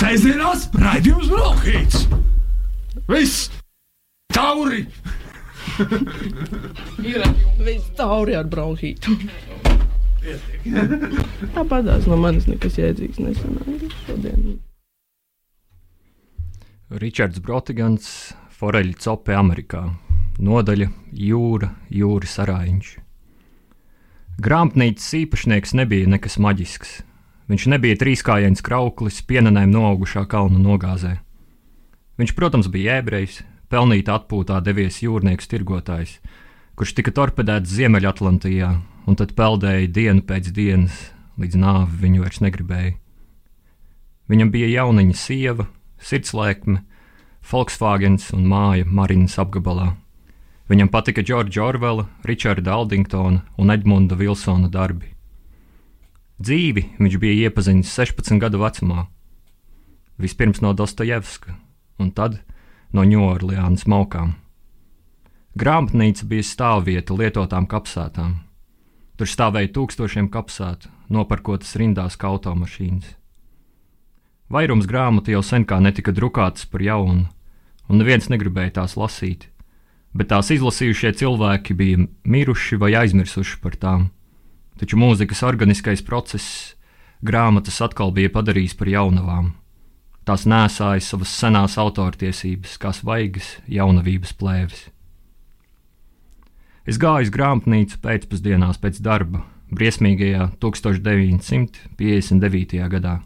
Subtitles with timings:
[0.00, 2.06] Sēdzienās raidījums Brokhīts!
[3.10, 3.50] Viss!
[4.32, 4.86] Tauri!
[7.60, 9.12] Viss tauri ar bronhītu.
[11.52, 14.56] Tāpat tās no manis nekas jēdzīgs nesanāca šodien.
[17.04, 18.08] Ričards Brotigans,
[18.56, 19.84] Foreļa cope Amerikā.
[20.40, 20.88] Nodaļa
[21.28, 22.96] Jūra, Jūras arāņš.
[24.40, 27.02] Grāmatnīcas īpašnieks nebija nekas maģisks.
[27.50, 31.16] Viņš nebija trīskājains krauklis, pienenēm noaugušā kalnu nogāzē.
[32.20, 33.40] Viņš, protams, bija ebrejs,
[33.72, 36.20] pelnīta atpūtā devies jūrnieks tirgotājs,
[36.78, 38.70] kurš tika torpedēts Ziemeļatlantijā
[39.10, 40.94] un tad peldēja dienu pēc dienas,
[41.42, 42.94] līdz nāvi viņu vairs negribēja.
[44.30, 45.66] Viņam bija jauniņa sieva,
[45.98, 46.84] sirdslēkme,
[47.50, 49.94] Volkswagens un māja Marinas apgabalā.
[50.70, 55.16] Viņam patika Džordža Orvela, Richarda Aldingtona un Edmunda Vilsona darbi.
[56.40, 59.04] Dzīvi viņš bija iepazinis 16 gadu vecumā.
[60.16, 61.52] Vispirms no Dostojevska,
[62.00, 62.38] un tad
[62.96, 64.38] no Ņūorleānas maukām.
[65.60, 68.38] Grāmatnīca bija stāvvieta lietotām kapsētām.
[69.20, 73.10] Tur stāvēja tūkstošiem kapsētu, noparkotas rindās kā automašīnas.
[74.48, 77.26] Vairums grāmatu jau sen kā netika drukātas par jaunu,
[77.84, 79.50] un neviens negribēja tās lasīt,
[80.16, 84.08] bet tās izlasījušie cilvēki bija miruši vai aizmirsuši par tām.
[84.80, 86.72] Taču mūzikas organiskais process
[87.20, 89.52] grāmatas atkal bija padarījis par jaunavām.
[90.24, 94.88] Tās nēsāja savas senās autortiesības, kā svaigas jaunavības plēves.
[96.88, 102.88] Es gāju uz grāmatnīcu pēcpusdienās pēc darba, briesmīgajā 1959.
[102.94, 103.20] gadā.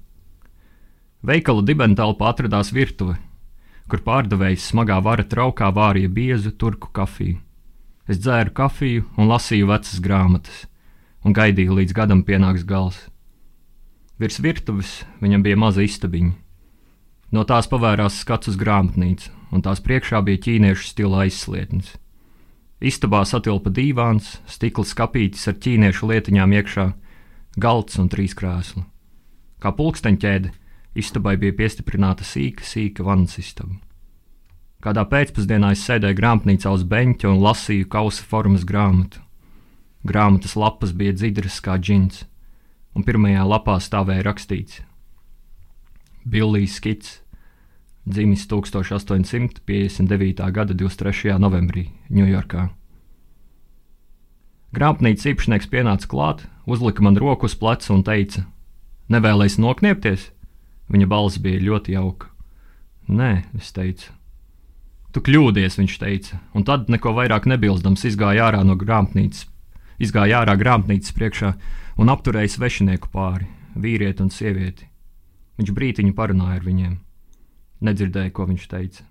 [1.24, 3.14] Veikala dibentālpā atradās virtuve,
[3.88, 7.38] kur pārdevējs smagā vara traukā vārīja biezu turku kafiju.
[8.10, 10.66] Es dzēru kafiju un lasīju vecas grāmatas,
[11.24, 12.98] un gaidīju, līdz gadam pienāks gals.
[14.20, 16.34] Virs virtuves viņam bija maza istabiņa.
[17.34, 21.96] No tās pavērās skats uz grāmatnīcu, un tās priekšā bija ķīniešu stila aizslietnis.
[22.84, 26.84] Istabā satilpa dīvāns, stikla skāpītis ar ķīniešu lietiņām iekšā,
[27.58, 28.84] galds un trīs krēsli.
[29.58, 30.52] Kā pulksteņķēde,
[31.00, 33.78] istabai bija piestiprināta sīka, sīka vannas istaba.
[34.84, 39.22] Kādā pēcpusdienā es sēdēju grāmatnīcā uz beņķa un lasīju kausa formas grāmatu.
[40.04, 42.26] Grāmatas lapas bija dzidras kā džins,
[42.92, 44.82] un pirmajā lapā stāvēja rakstīts:
[46.28, 47.22] Billijs Skits,
[48.04, 50.50] dzimis 1859.
[50.52, 51.38] gada 23.
[51.40, 52.66] novembrī Ņujorkā.
[54.76, 58.44] Grāmatnīcas īpašnieks pienāca klāt, uzlika man roku uz pleca un teica:
[59.08, 60.28] Nevēlies nokniepties?
[60.92, 62.28] Viņa balss bija ļoti jauka.
[63.08, 64.12] Nē, es teicu.
[65.16, 69.46] Tu kļūdies, viņš teica, un tad, neko vairāk nebildams, izgāja ārā no grāmatnīcas,
[70.02, 71.52] izgāja ārā grāmatnīcas priekšā
[72.00, 74.88] un apturēja svešinieku pāri, vīrieti un sievieti.
[75.58, 76.94] Viņš brītiņu parunāja ar viņiem.
[77.84, 79.04] Nedzirdēju, ko viņš teica.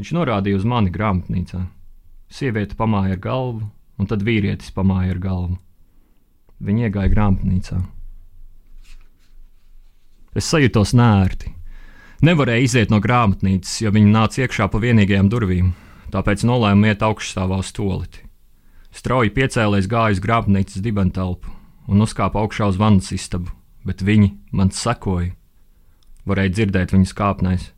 [0.00, 1.60] Viņš norādīja uz mani grāmatnīcā.
[2.32, 3.68] Sieviete pamāja ar galvu,
[4.00, 5.58] un tad vīrietis pamāja ar galvu.
[6.62, 7.78] Viņi iegāja grāmatnīcā.
[10.34, 11.52] Es sajūtos nērti.
[12.24, 15.72] Nevarēju iziet no grāmatnīcas, jo viņi nāca iekšā pa vienīgajām durvīm,
[16.14, 18.22] tāpēc nolēmu iet augšstāvā uz toliti.
[18.92, 21.48] Strauji piecēlēs gāju uz grāmatnīcas dibentelpu
[21.88, 23.48] un uzkāpu augšā uz vannas istabu,
[23.88, 25.32] bet viņi man sekoja.
[26.28, 27.70] Varēja dzirdēt viņas kāpnēs.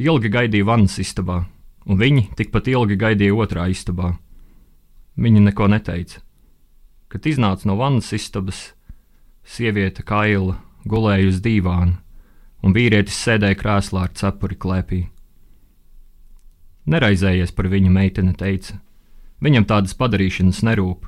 [0.00, 1.44] Ilgi gaidīju vannas istabā,
[1.84, 4.14] un viņi tikpat ilgi gaidīja otrā istabā.
[5.20, 6.24] Viņi neko neteica.
[7.12, 8.70] Kad iznāca no vannas istabas,
[9.44, 10.56] sieviete kaila
[10.88, 11.98] gulēja uz dīvāna,
[12.64, 15.00] un vīrietis sēdēja krēslā ar cepuri klēpī.
[16.90, 18.80] Neraizējies par viņu, meitene teica.
[19.40, 21.06] Viņam tādas padarīšanas nerūp.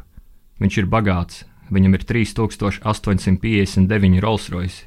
[0.62, 4.86] Viņš ir bagāts, viņam ir 3859 Rolls Royce.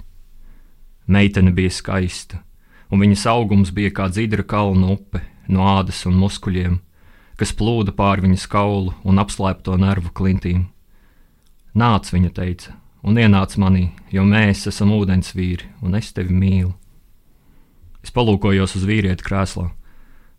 [1.06, 2.42] Meitene bija skaista,
[2.90, 6.80] un viņas augums bija kā dzidra kalna upe no ādas un muskuļiem,
[7.38, 10.74] kas plūda pāri viņas kaulu un apslēpto nervu klintīm.
[11.76, 12.74] Nāc, viņa teica,
[13.06, 16.74] un ienāc manī, jo mēs esam ūdensvīri, un es tevi mīlu.
[18.02, 19.70] Es palūkojos uz vīrieti krēslā.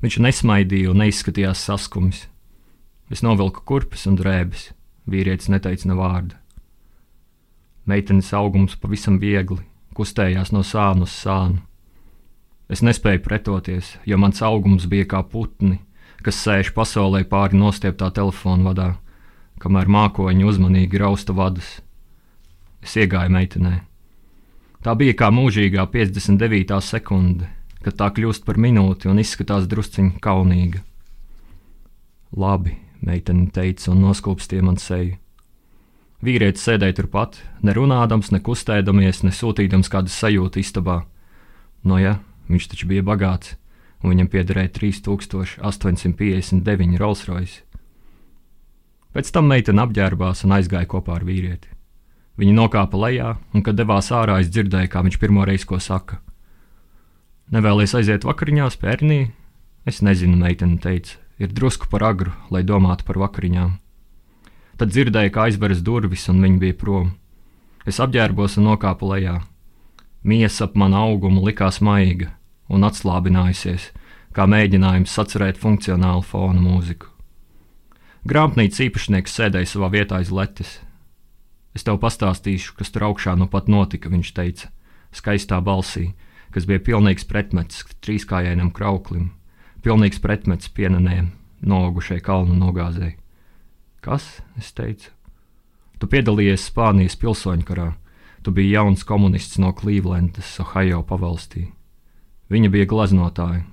[0.03, 2.27] Viņš nesmaidīja un neizskatījās saskumis.
[3.11, 4.73] Es novilku kurpes un drēbes.
[5.07, 6.39] Vīrietis neteica ne vārda.
[7.87, 9.61] Meitenes augums pavisam viegli,
[9.95, 11.61] kustējās no sāna uz sānu.
[12.67, 15.79] Es nespēju pretoties, jo mans augums bija kā putni,
[16.27, 18.89] kas sēž pasaulē pāri nostieptā telefona vadā,
[19.63, 21.77] kamēr mākoņi uzmanīgi rausta vadus.
[22.83, 23.77] Es iegāju meitenē.
[24.83, 26.75] Tā bija kā mūžīgā 59.
[26.83, 27.47] sekunde,
[27.87, 30.83] kad tā kļūst par minūti un izskatās drusciņā kaunīga.
[32.35, 32.75] Labi,
[33.05, 35.15] meitene teica un noskūpstīja man seju.
[36.25, 37.31] Vīrietis sēdēja turpat,
[37.67, 40.99] nerunādams, ne kustēdamies, ne sūtīdams kādu sajūtu istabā.
[41.85, 42.15] No jā,
[42.49, 43.49] viņš taču bija bagāts,
[44.03, 47.67] un viņam piederēja 3859 Rolls Royce.
[49.17, 51.71] Pēc tam meitene apģērbās un aizgāja kopā ar vīrieti.
[52.37, 56.19] Viņi nokāpa lejā, un, kad devās ārā, es dzirdēju, kā viņš pirmo reizi ko saka.
[57.53, 59.21] Nevēlies aiziet vakariņās, pērnī?
[59.89, 63.77] Es nezinu, meitene teica, ir drusku par agru, lai domātu par vakariņām.
[64.77, 67.13] Tad dzirdēju, kā aizveras durvis, un viņi bija prom.
[67.89, 69.39] Es apģērbos un nokāpu lejā.
[70.27, 72.33] Miesa ap manu augumu likās maiga
[72.69, 73.93] un atslābinājusies,
[74.35, 77.13] kā mēģinājums sacerēt funkcionālu fona mūziku.
[78.27, 80.81] Grāmatnīcas īpašnieks sēdēja savā vietā aiz letes.
[81.77, 84.71] Es tev pastāstīšu, kas tur augšā nu pat notika, viņš teica,
[85.15, 86.11] skaistā balsī,
[86.51, 89.31] kas bija pilnīgs pretmets trīskājainam krauklim,
[89.85, 91.31] pilnīgs pretmets pienenēm,
[91.67, 93.17] nogušai kalnu nogāzēji.
[94.05, 94.41] Kas?
[94.59, 95.11] es teicu.
[95.99, 97.87] Tu piedalījies Spānijas pilsoņu karā.
[98.45, 101.65] Tu biji jauns komunists no Clevelandas, Ohio pavalstī.
[102.53, 103.65] Viņa bija gleznotāja,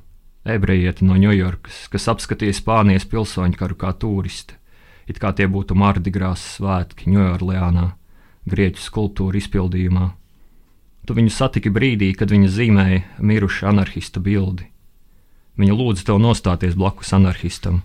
[0.50, 4.58] ebrejieta no Ņujorkas, kas apskatīja Spānijas pilsoņu karu kā turisti,
[5.06, 7.88] it kā tie būtu Mardigrās svētki Ņujorlēnā,
[8.50, 10.10] grieķu skulptūra izpildījumā.
[11.06, 14.73] Tu viņu satiki brīdī, kad viņa zīmēja mirušu anarchista bildi.
[15.60, 17.84] Viņa lūdza tev nostāties blakus anarchistam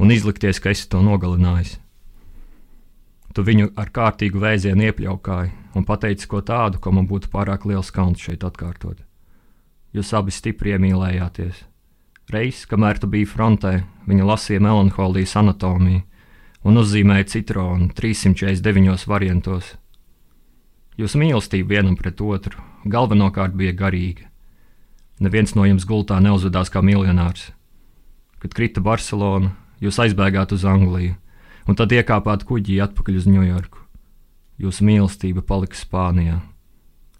[0.00, 1.76] un izlikties, ka esi to nogalinājis.
[3.36, 7.92] Tu viņu ar kārtīgu vēzienu iepļaukāji un pateici ko tādu, ko man būtu pārāk liels
[7.94, 9.04] kauns šeit atkārtot.
[9.94, 11.66] Jūs abi stipri iemīlējāties.
[12.30, 13.74] Reiz, kamēr tu biji frontē,
[14.06, 16.02] viņa lasīja melanholijas anatomiju
[16.64, 19.74] un uzzīmēja citronu 349 variantos.
[20.98, 24.29] Jūsu mīlestība vienam pret otru galvenokārt bija garīga.
[25.20, 27.50] Neviens no jums gultā neuzvedās kā miljonārs.
[28.40, 29.52] Kad krita Barcelona,
[29.84, 31.16] jūs aizbēgāt uz Angliju
[31.68, 33.84] un tad iekāpāt kuģī atpakaļ uz Ņujorku.
[34.60, 36.40] Jūsu mīlestība palika Spānijā.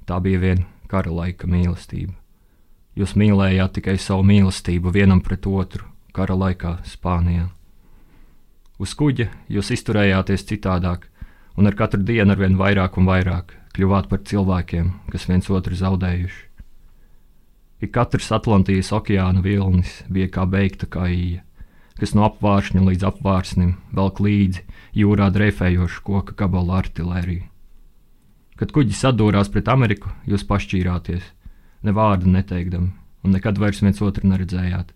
[0.08, 2.17] Tā bija viena kara laika mīlestība.
[2.99, 5.87] Jūs mīlējāt tikai savu mīlestību vienam pret otru
[6.17, 7.47] kara laikā Spānijā.
[8.81, 11.06] Uz kuģa jūs izturējāties citādāk,
[11.56, 16.50] un ar katru dienu arvien vairāk un vairāk kļuvāt par cilvēkiem, kas viens otru zaudējuši.
[17.81, 21.44] Ik katrs Atlantijas okeāna vilnis bija kā beigta kaija
[22.00, 24.65] kas no apvāršņa līdz apvārsnim velk līdzi
[24.97, 27.44] jūrā dreifējošu koka gabalu artilēriju.
[28.56, 31.23] Kad kuģis sadūrās pret Ameriku, jūs pašķīrāties,
[31.85, 32.91] ne vārdu neteikdami,
[33.25, 34.93] un nekad vairs viens otru neredzējāt.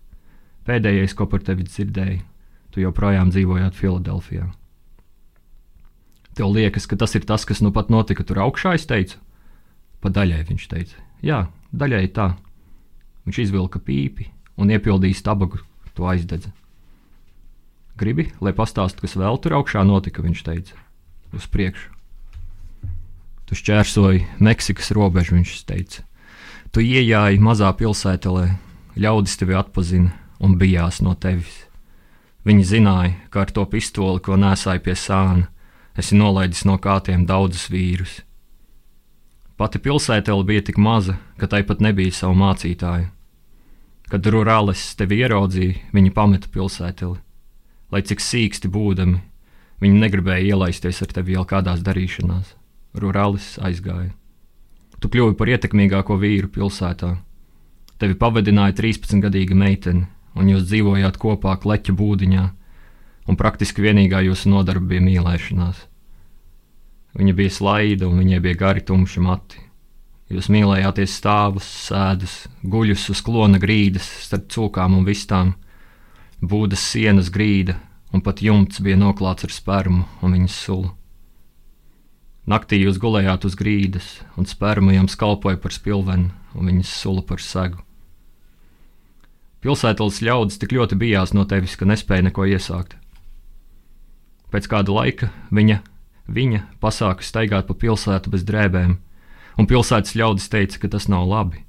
[0.65, 2.21] Pēdējais, ko par tevi dzirdēju,
[2.73, 4.49] tu joprojām dzīvojāt Filadelfijā.
[6.35, 9.21] Tev liekas, ka tas ir tas, kas nu pat notika tur augšā, es teicu.
[10.01, 12.31] Pa daļai viņš teica, jā, daļai tā.
[13.25, 14.29] Viņš izvilka pīpi
[14.61, 15.59] un iepildīja stabagu,
[15.97, 16.51] to aizdedza.
[17.95, 20.79] Gribi, lai pastāstu, kas vēl tur augšā notika, viņš teica.
[21.35, 21.91] Uz priekšu.
[23.45, 26.03] Tu šķērsoji Meksikas robežu, viņš teica.
[26.75, 28.49] Tu ienāji mazā pilsētelē,
[28.99, 30.11] ļaudis tevi atpazina
[30.43, 31.63] un bijās no tevis.
[32.45, 35.47] Viņi zināja, ka ar to pistoli, ko nesāja pie sāna,
[35.97, 38.19] esi nolaidis no kātiem daudzus vīrus.
[39.55, 43.07] Pati pilsētele bija tik maza, ka tai pat nebija savu mācītāju.
[44.09, 47.19] Kad rurālis tevi ieraudzīja, viņi pameta pilsēteli
[47.95, 49.21] lai cik sīksti būdami,
[49.83, 52.53] viņi negribēja ielaisties ar tevi vēl kādās darīšanās.
[52.99, 54.11] Rurālis aizgāja.
[54.99, 57.15] Tu kļuvi par ietekmīgāko vīru pilsētā.
[57.99, 62.45] Tevi pavadināja 13-gadīga meitene, un jūs dzīvojāt kopā kleķa būdiņā,
[63.27, 65.85] un praktiski vienīgā jūsu nodarbe bija mīlēšanās.
[67.15, 69.61] Viņa bija slaida, un viņai bija gari tumši mati.
[70.33, 75.53] Jūs mīlējāties stāvus, sēdus, guļus uz klona grīdas starp cūkām un vistām
[76.45, 77.77] Būdas sienas grīda,
[78.13, 80.91] un pat jumts bija noklāts ar spermu un viņas sulu.
[82.45, 87.41] Naktī jūs gulējāt uz grīdas, un sperma jums kalpoja par spilvenu, un viņas sula par
[87.41, 87.79] segu.
[89.65, 92.93] Pilsētas ļaudis tik ļoti bijās no tevis, ka nespēja neko iesākt.
[94.53, 95.79] Pēc kāda laika viņa,
[96.29, 98.99] viņa pasāka staigāt pa pilsētu bez drēbēm,
[99.57, 101.65] un pilsētas ļaudis teica, ka tas nav labi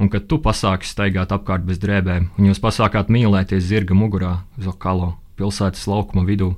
[0.00, 5.18] un kad tu pasāki staigāt apkārt bez drēbēm, un jūs pasākāt mīlēties zirga mugurā, Zokalo,
[5.36, 6.54] pilsētas laukuma vidū,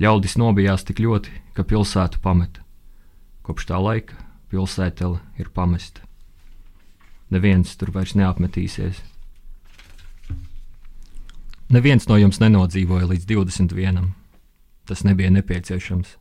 [0.00, 2.64] ļaudis nobijās tik ļoti, ka pilsētu pameta.
[3.44, 4.16] Kopš tā laika
[4.50, 6.00] pilsētele ir pamesta.
[7.30, 9.02] Neviens tur vairs neapmetīsies.
[11.68, 14.12] Neviens no jums nenodzīvoja līdz 21.
[14.86, 16.16] Tas nebija nepieciešams.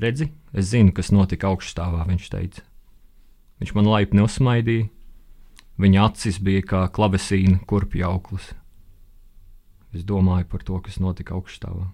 [0.00, 2.62] Redzi, es zinu, kas notika augšstāvā, viņš teica.
[3.62, 4.90] Viņš man laipni uzsmaidīja,
[5.80, 8.52] Viņa acis bija kā klavesīna kurpju auklis.
[9.92, 11.88] Es domāju par to, kas notika augststāvā.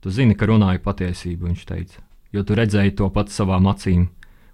[0.00, 4.08] Tu zini, ka runāju patiesību, viņš teica, jo tu redzēji to pats savām acīm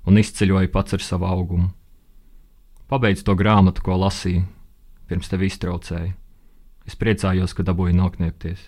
[0.09, 1.71] un izceļoji pats ar savu augumu.
[2.91, 4.43] Pabeidz to grāmatu, ko lasīju,
[5.07, 6.13] pirms tevi iztraucēju.
[6.91, 8.65] Es priecājos, ka dabūju nokniepties.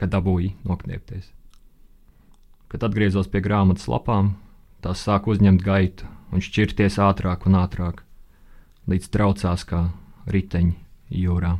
[0.00, 1.28] Kad dabūju nokniepties.
[2.70, 4.34] Kad atgriezos pie grāmatas lapām,
[4.84, 8.04] tās sāk uzņemt gaitu un šķirties ātrāk un ātrāk,
[8.90, 9.88] līdz traucās kā
[10.30, 10.76] riteņi
[11.22, 11.56] jūrā.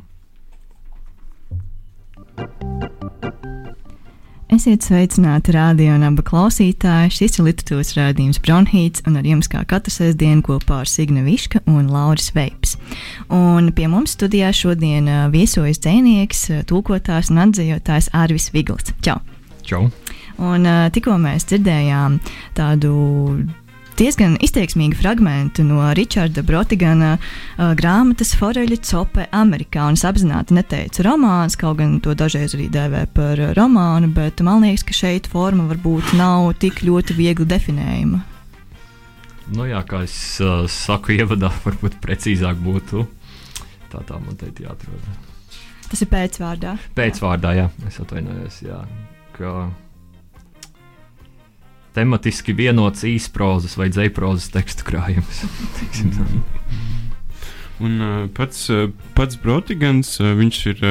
[4.51, 7.13] Esiet sveicināti radio un abu klausītāji.
[7.15, 11.61] Šis ir literatūras rādījums Bronhīts, un ar jums kā katru sestdienu kopā ar Signa Viška
[11.71, 12.75] un Lauris Veips.
[13.31, 18.91] Un pie mums studijā šodien viesojas dzēnieks, tūkotājs un atzējotājs Ārvis Vigls.
[18.99, 19.21] Čau!
[19.63, 19.85] Čau!
[20.41, 22.17] Un tikko mēs dzirdējām
[22.57, 22.93] tādu
[24.01, 29.85] diezgan izteiksmīgu fragment no Richarda Brotigana uh, grāmatas Foreļa Cope Amerikā.
[29.89, 34.65] Un es apzināti neteicu romāns, kaut gan to dažreiz arī dēvē par romānu, bet man
[34.65, 38.23] liekas, ka šeit forma varbūt nav tik ļoti viegli definējama.
[39.51, 43.05] Nu jā, kā es uh, saku, ievadā varbūt precīzāk būtu.
[43.91, 45.13] Tā tā man teikt jāatrod.
[45.91, 46.77] Tas ir pēcvārdā.
[46.95, 48.61] Pēcvārdā, jā, jā es atvainojos.
[48.63, 48.81] Jā,
[49.35, 49.65] ka
[51.95, 55.35] tematiski vienots īsprozas vai dzēprozas tekstu krājums.
[57.81, 60.83] Un uh, pats, uh, pats Brotigans, uh, viņš ir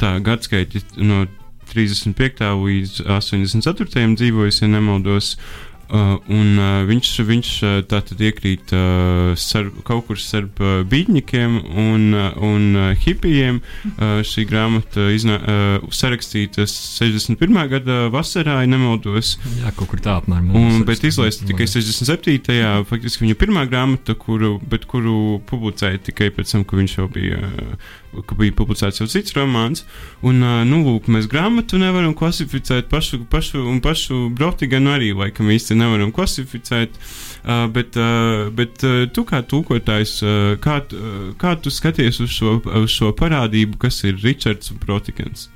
[0.00, 1.26] tā gadskaiti no
[1.70, 2.40] 35.
[2.64, 4.06] līdz 84.
[4.18, 5.26] dzīvojis, ja nemaldos.
[5.36, 11.56] Uh, un uh, viņš, viņš uh, tātad iekrīt uh, starp, kaut kur starp uh, bītņiem
[11.60, 13.60] un, uh, un uh, hipijiem.
[13.90, 17.60] Uh, šī grāmata iznā, uh, sarakstīta 61.
[17.72, 19.36] gada vasarā, ja nemaldos.
[19.60, 20.52] Jā, kaut kur tā apmēram.
[20.56, 22.60] Un, bet izlaista tikai 67.
[22.90, 24.58] faktiski viņa pirmā grāmata, kuru,
[24.90, 27.40] kuru publicēja tikai pēc tam, ka viņš jau bija.
[27.50, 29.84] Uh, ka bija publicēts jau cits romāns.
[30.26, 35.50] Un, uh, nu, lūk, mēs grāmatu nevaram klasificēt pašu, pašu, un pašu Brotiganu arī laikam
[35.52, 36.98] īsti nevaram klasificēt.
[37.40, 42.34] Uh, bet uh, bet uh, tu kā tūkotājs, uh, kā, uh, kā tu skaties uz
[42.34, 45.48] šo, uz šo parādību, kas ir Ričards Brotigans?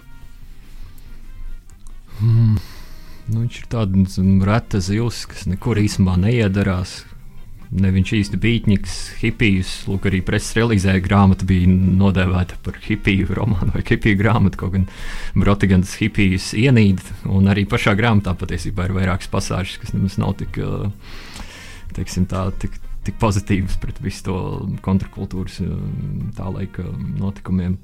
[2.20, 2.56] Hmm.
[3.25, 7.02] Nu, viņš ir tāds reta zils, kas nekur īstenībā neiedarās,
[7.73, 9.73] ne viņš īsti beigts, hipijus.
[9.88, 14.61] Lūk, arī preses relīzē grāmata bija nodēvēta par hipiju romānu vai hipiju grāmatu.
[14.61, 14.87] Kaut gan
[15.38, 20.61] Brotigans hipijus ienīd, un arī pašā grāmatā patiesībā ir vairākas pasāžas, kas nemaz nav tik,
[21.97, 24.38] teiksim, tā, tik, tik pozitīvas pret visu to
[24.85, 25.61] kontrakultūras
[26.37, 26.87] tā laika
[27.18, 27.78] notikumiem.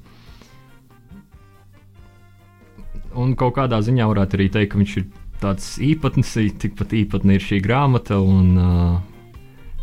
[3.11, 5.07] Un kaut kādā ziņā varētu arī teikt, ka viņš ir
[5.41, 8.21] tāds īpatnis, tikpat īpatni ir šī grāmata.
[8.23, 8.99] Un, uh,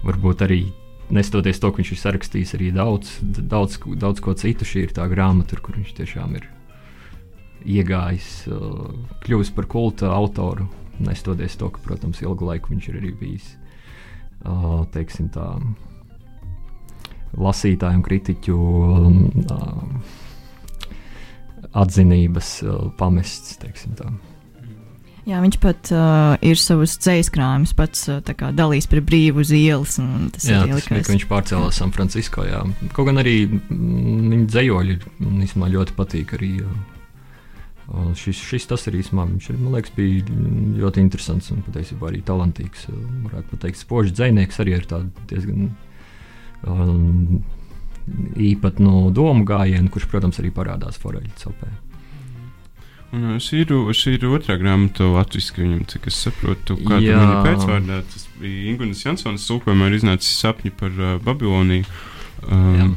[0.06, 0.60] varbūt arī
[1.14, 4.66] nestoties to, ka viņš ir sarakstījis arī daudz, daudz, daudz ko citu.
[4.68, 6.48] Šī ir tā grāmata, kur viņš tiešām ir
[7.68, 8.92] iegājis, uh,
[9.24, 10.68] kļuvis par kulta autoru.
[11.02, 13.52] Nestoties to, ka, protams, ilgu laiku viņš ir arī bijis
[14.44, 15.46] uh, teiksim, tā,
[17.38, 20.16] lasītāju un kritiķu uh,
[21.78, 22.56] atzinības
[22.98, 23.58] pamests.
[23.62, 24.10] Teiksim, tā.
[25.28, 28.20] Jā, viņš pat uh, ir savus ceļu krājumus pats uh,
[28.56, 29.98] dalījis par brīvu uz ielas.
[30.00, 32.46] Jā, tas bija, ka viņš pārcēlās San Francisco.
[32.48, 32.62] Jā.
[32.96, 34.96] Kaut gan arī mm, viņa dzējoļi
[35.28, 36.32] īstenībā ļoti patīk.
[36.38, 40.38] Arī, uh, šis, šis tas arī īstenībā viņš ir, man liekas, bija
[40.80, 42.88] ļoti interesants un patiesībā arī talantīgs.
[43.26, 44.88] Varētu pateikt, spožs dzēnieks arī ir
[45.28, 45.68] diezgan.
[46.64, 47.42] Um,
[48.40, 51.68] īpatnu no domu gājienu, kurš, protams, arī parādās Foreļa celpē.
[53.08, 58.02] Šī ir, šī ir otrā grāmata latviešu viņam, cik es saprotu, kāda ir pēcvārdā.
[58.04, 61.86] Tas bija Ingūnas Jansons, tulkojumā ir iznācis sapņi par uh, Babiloniju.
[62.44, 62.88] Um, Jā.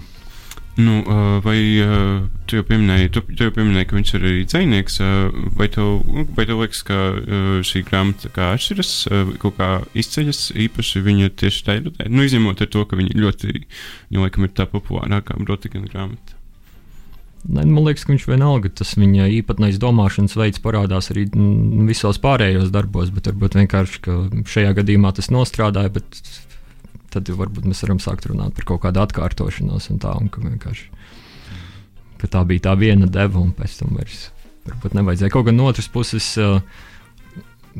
[0.83, 4.43] nu, uh, vai uh, tu jau pieminēji, tu, tu jau pieminēji, ka viņš ir arī
[4.51, 6.03] dzinieks, uh, vai, tev,
[6.35, 11.31] vai tev liekas, ka uh, šī grāmata kā atšķiras, uh, kaut kā izceļas īpaši viņa
[11.39, 13.55] tieši tādā, nu, izņemot to, ka viņa ļoti,
[14.11, 16.40] viņa laikam ir tā populārākā Brotikana grāmata.
[17.41, 21.25] Ne, man liekas, ka viņš vienalga tas viņa īpatnējs domāšanas veids parādās arī
[21.87, 24.17] visos pārējos darbos, bet varbūt vienkārši
[24.51, 26.03] šajā gadījumā tas nostrādāja.
[27.11, 30.75] Tad varbūt mēs varam sākt runāt par kaut kādu atkārtošanos un tā, un ka
[32.21, 34.29] ka tā bija tā viena deva, un pēc tam vairs
[34.69, 35.33] varbūt nevajadzēja.
[35.33, 36.27] Kaut gan no otras puses.
[36.37, 36.61] Uh,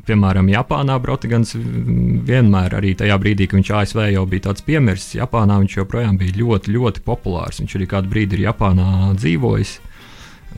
[0.07, 5.59] piemēram, Japānā Brotigans vienmēr, arī tajā brīdī, kad viņš ASV jau bija tāds piemirsts, Japānā
[5.61, 7.61] viņš joprojām bija ļoti, ļoti populārs.
[7.61, 9.77] Viņš arī kādu brīdi ir Japānā dzīvojis.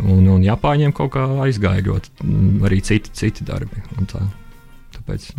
[0.04, 2.32] Un, un Japāņiem kaut kā aizgāja ļoti
[2.66, 3.84] arī citi, citi darbi.
[4.10, 4.24] Tā,
[4.96, 5.30] tāpēc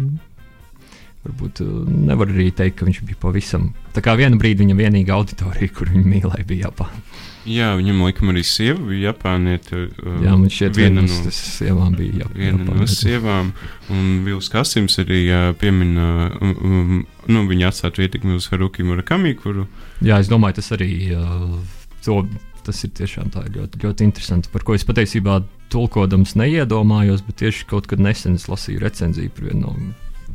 [1.25, 1.73] varbūt uh,
[2.11, 3.71] nevar arī teikt, ka viņš bija pavisam.
[3.97, 7.03] Tā kā vienu brīdi viņa vienīgā auditorija, kur viņa mīlēja, bija Japāna.
[7.45, 9.83] Jā, viņam laikam arī sieva bija Japānieta.
[10.01, 12.79] Uh, Jā, man šķiet, viena no sievām bija Jap viena Japānieta.
[12.81, 13.53] no sievām.
[13.93, 19.35] Un Vils Kasims arī uh, piemina, um, um, nu, viņa atstātu ietekmi uz Haruki Murakami,
[19.37, 19.69] kuru.
[20.05, 20.91] Jā, es domāju, tas arī.
[21.13, 21.61] Uh,
[22.05, 22.23] to,
[22.65, 24.49] tas ir tiešām ļoti, ļoti interesanti.
[24.53, 29.51] Par ko es patiesībā tulkodams neiedomājos, bet tieši kaut kad nesen es lasīju recenziju par
[29.51, 29.77] vienu no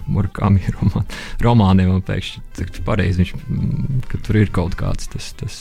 [0.08, 1.10] Murakami romān,
[1.44, 1.91] romāniem.
[1.96, 5.34] Man pēkšņi pareizi viņš, mm, ka tur ir kaut kāds tas.
[5.39, 5.60] tas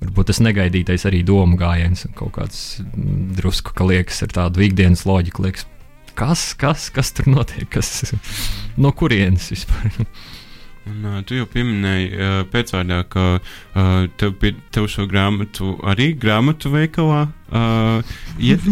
[0.00, 4.64] Varbūt tas negaidītais arī domu gājiens un kaut kāds mm, drusku, ka liekas ar tādu
[4.64, 5.66] ikdienas loģiku, liekas,
[6.16, 8.14] kas, kas, kas tur notiek, kas
[8.80, 9.92] no kurienes vispār.
[10.88, 16.10] Un, uh, tu jau pieminēji uh, pēcvārdā, ka uh, tev, pie, tev šo grāmatu arī
[16.18, 18.64] grāmatu veikalā uh, iet,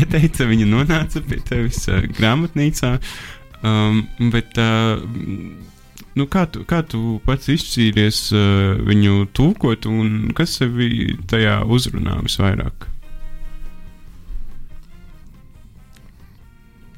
[0.00, 2.96] ieteica, viņa nonāca pie tevis uh, grāmatnīcā.
[3.60, 5.02] Um, bet, uh,
[6.16, 12.20] nu, kā, tu, kā tu pats izšķīries uh, viņu tūkot, un kas sevi tajā uzrunā
[12.24, 12.88] visvairāk?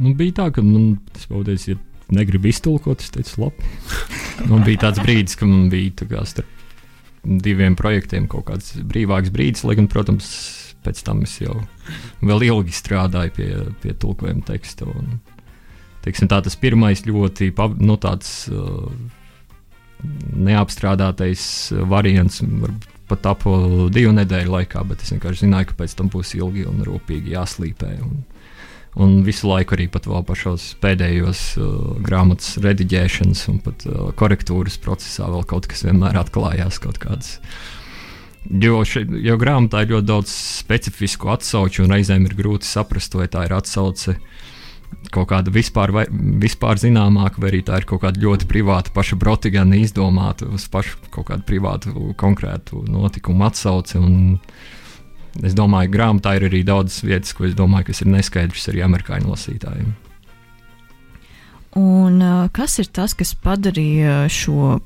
[0.02, 1.78] Nu, bija tā, ka man tas paudīs, ja
[2.12, 3.68] negribu iztulkot, es teicu, labi.
[4.50, 6.58] man bija tāds brīdis, ka man bija kā, starp
[7.22, 10.30] diviem projektiem kaut kāds brīvāks brīdis, lai gan, protams,
[10.82, 11.60] pēc tam es jau
[12.22, 13.50] vēl ilgi strādāju pie,
[13.82, 14.88] pie tulkojuma teksta.
[14.90, 15.20] Un,
[16.04, 18.88] teiksim, tā, tas pirmais ļoti nu, tāds, uh,
[20.32, 21.44] neapstrādātais
[21.88, 22.42] variants.
[23.10, 23.52] Pat tapu
[23.92, 27.90] divu nedēļu laikā, bet es vienkārši zināju, ka pēc tam būs ilgi un rūpīgi jāslīpē.
[28.06, 28.22] Un,
[29.02, 31.74] un visu laiku arī pat vēl pašos pēdējos uh,
[32.06, 37.36] grāmatas rediģēšanas un pat uh, korektūras procesā vēl kaut kas vienmēr atklājās kaut kādas.
[38.48, 43.28] Jo, še, jo grāmatā ir ļoti daudz specifisku atsauču, un reizēm ir grūti saprast, vai
[43.30, 44.40] tā ir atsauce uh,
[45.12, 46.04] kaut kāda vispār, vai,
[46.42, 51.00] vispār zināmāka, vai arī tā ir kaut kāda ļoti privāta, paša Brotigana izdomāta uz pašu
[51.12, 54.00] kaut kādu privātu, konkrētu notikumu atsauci.
[55.42, 58.84] Es domāju, ka grāmatā ir arī daudz vietas, ko es domāju, kas ir neskaidrs arī
[58.84, 59.92] amerikāņu lasītājiem.
[61.80, 64.76] Un, uh, kas ir tas, kas padarīja šo,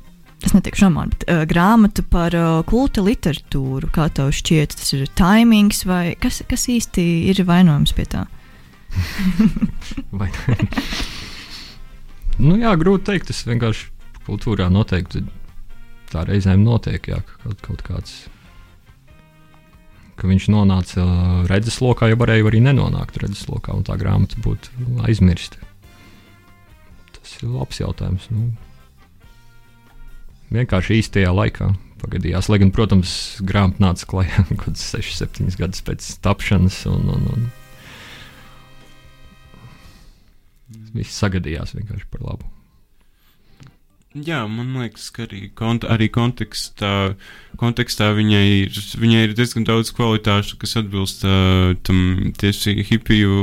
[0.47, 3.91] es neteikšu romānu, bet uh, grāmatu par uh, kulta literatūru?
[3.95, 8.23] Kā tev šķiet, tas ir timings vai kas, kas īsti ir vainojams pie tā?
[10.19, 10.31] Vai
[12.39, 13.31] nu, jā, grūti pateikt.
[13.31, 13.91] Tas vienkārši
[14.27, 15.25] kultūrā noteikti
[16.13, 17.09] tā reizēm notiek.
[17.11, 18.17] Jā, kaut, kaut kāds,
[20.19, 25.61] ka viņš nonāca uh, redzeslokā, ja varēja arī nenonākt redzeslokā, un tā grāmata būtu aizmirsta.
[27.17, 28.29] Tas ir labs jautājums.
[28.31, 28.51] Nu,
[30.55, 32.51] vienkārši īstajā laikā pagadījās.
[32.53, 33.13] Lai gan, protams,
[33.47, 36.83] grāmata nāca klajā kaut kāds 6, 7 gadus pēc tapšanas.
[36.91, 37.49] Un, un, un
[40.95, 42.53] viss sagadījās vienkārši par labu.
[44.25, 47.17] Jā, man liekas, ka arī, kont arī kontekstā,
[47.61, 53.43] kontekstā viņai, ir, viņai ir diezgan daudz kvalitāšu, kas atbilst uh, tam tieši hipiju,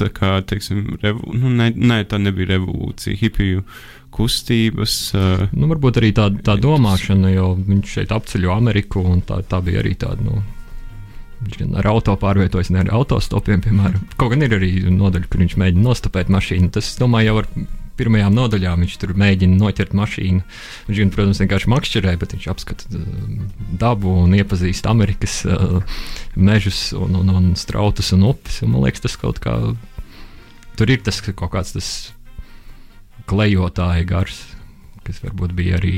[0.00, 3.66] tā kā, teiksim, revo, nu, ne, ne, tā nebija revolūcija, hipiju
[4.14, 4.96] kustības.
[5.18, 9.60] Uh, nu, varbūt arī tā, tā domāšana, jo viņš šeit apceļo Ameriku, un tā, tā
[9.64, 10.40] bija arī tāda, nu,
[11.44, 14.04] Viņš gan ar auto pārvietojas, ne ar autostopiem, piemēram.
[14.20, 16.70] Kaut gan ir arī nodaļa, kur viņš mēģina nostopēt mašīnu.
[16.74, 17.50] Tas, domāju, jau ar
[17.98, 20.42] pirmajām nodaļām viņš tur mēģina noķert mašīnu.
[20.88, 23.04] Viņš, gan, protams, vienkārši makšķerē, bet viņš apskata uh,
[23.80, 25.78] dabu un iepazīst Amerikas uh,
[26.34, 28.62] mežus un, un, un strautus un upes.
[28.64, 29.58] Un, man liekas, tas kaut kā
[30.74, 31.90] tur ir tas kaut kāds tas
[33.30, 34.42] klejotāja gars
[35.04, 35.92] kas varbūt bija arī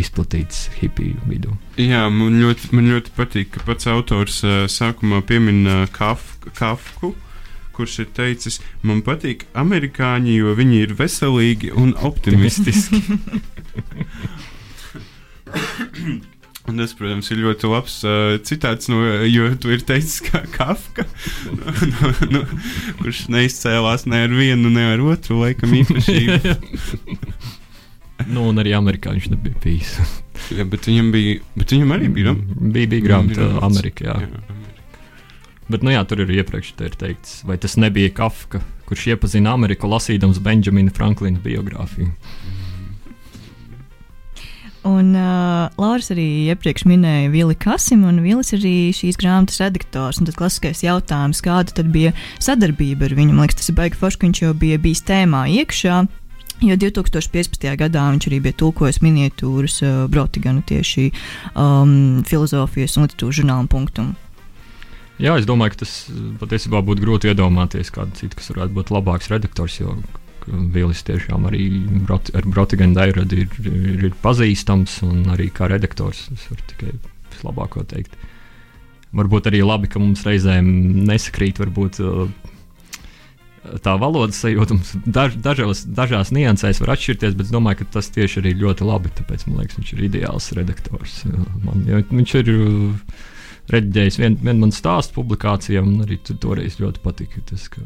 [0.00, 1.54] izplatīts hipiju vidū.
[1.80, 6.22] Jā, man ļoti, man ļoti patīk, ka pats autors uh, sākumā piemina uh, Kaf,
[6.58, 7.14] Kafku.
[7.76, 13.02] Kurš ir teicis, man patīk amerikāņi, jo viņi ir veselīgi un optimistiski.
[16.66, 18.98] Un tas, protams, ir ļoti labs uh, citāts, no,
[19.30, 21.04] jo tu ir teicis, ka Kafka,
[21.46, 22.40] no, no, no,
[22.98, 26.56] kurš neizcēlās ne ar vienu, ne ar otru laikam īpašību.
[28.24, 29.96] Nu, un arī Amerikā viņš nebija bijis.
[30.56, 32.32] jā, bet viņam bija, bet viņam arī bija.
[32.32, 32.38] No?
[32.38, 34.14] Mm, bija, bija grāmata Amerikā.
[34.14, 34.20] Jā.
[34.26, 34.56] Jā,
[35.66, 39.50] Bet, nu jā, tur ir iepriekš te ir teikts, vai tas nebija Kafka, kurš iepazina
[39.56, 42.12] Ameriku lasīdams Benjamina Franklina biogrāfiju.
[44.86, 50.20] Un uh, Lauris arī iepriekš minēja Vili Kasimu, un Vilis arī šīs grāmatas redaktors.
[50.22, 53.34] Tas klasiskais jautājums, kāda tad bija sadarbība ar viņu?
[53.34, 56.04] Man liekas, tas ir baigi forši, ka viņš jau bija bijis tēmā iekšā.
[56.64, 57.66] Jo 2015.
[57.76, 61.10] gadā viņš arī bija tulkojis miniatūras uh, Brotiganu tieši
[61.52, 64.06] um, filozofijas un literatūras žurnāla punktu.
[65.20, 65.92] Jā, es domāju, ka tas
[66.40, 69.76] patiesībā būtu grūti iedomāties kādu citu, kas varētu būt labāks redaktors.
[69.80, 69.98] Jo
[70.46, 71.64] Vilis tiešām arī
[72.06, 76.28] brot, ar Brotiganu Dairadu ir, ir, ir pazīstams un arī kā redaktors.
[76.32, 76.92] Es varu tikai
[77.32, 78.14] vislabāko teikt.
[79.16, 80.68] Varbūt arī labi, ka mums reizēm
[81.08, 81.98] nesakrīt varbūt,
[83.84, 84.78] tā valodas sajūta.
[85.06, 89.12] Daž, dažos, dažās niansēs var atšķirties, bet es domāju, ka tas tieši arī ļoti labi.
[89.18, 91.22] Tāpēc man liekas, viņš ir ideāls redaktors.
[91.64, 92.52] Man, viņš ir
[93.72, 97.82] rediģējis vienu vien man stāstu publikācijā, un arī toreiz ļoti patika tas, ka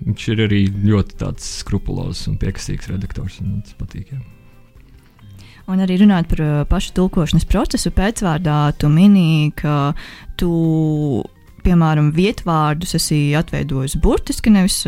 [0.00, 3.40] viņš ir arī ļoti skrupulozs un piekasīgs redaktors.
[3.44, 4.14] Man tas patīk.
[4.14, 4.22] Jā.
[5.70, 9.74] Un arī runāt par uh, pašu tulkošanas procesu pēcvārdā, tu minēji, ka
[10.40, 10.50] tu,
[11.64, 14.82] piemēram, vietvārdus esi atveidojis burtiski, nevis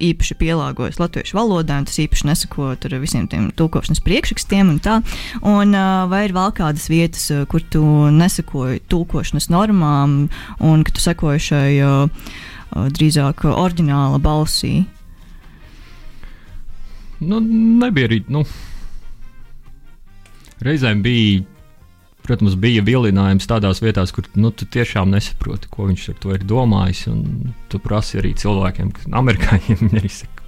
[0.00, 5.00] īpaši pielāgojas latviešu valodai, un tas īpaši nesakot ar visiem tiem tulkošanas priekšrakstiem un tā.
[5.44, 5.76] Un,
[6.08, 7.82] vai ir vēl kādas vietas, kur tu
[8.14, 10.22] nesakoji tulkošanas normām,
[10.64, 11.68] un ka tu sekoji šai
[12.96, 14.86] drīzāk oriģināla balsī?
[17.20, 18.22] Nu, nebija arī.
[18.32, 18.46] Nu
[20.64, 21.44] reizēm bija.
[22.30, 26.44] Protams, bija vilinājums tādās vietās, kur nu, tu tiešām nesaproti, ko viņš ar to ir
[26.46, 27.08] domājis.
[27.66, 30.44] Tu prasi arī cilvēkiem, kas amerikāņiem arī saka,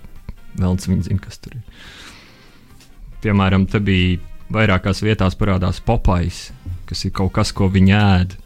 [0.61, 1.65] vēlams, viņi zina, kas tur ir.
[3.25, 4.21] Piemēram, te bija
[4.55, 6.45] vairākās vietās parādās popais,
[6.87, 8.39] kas ir kaut kas, ko viņi ēd.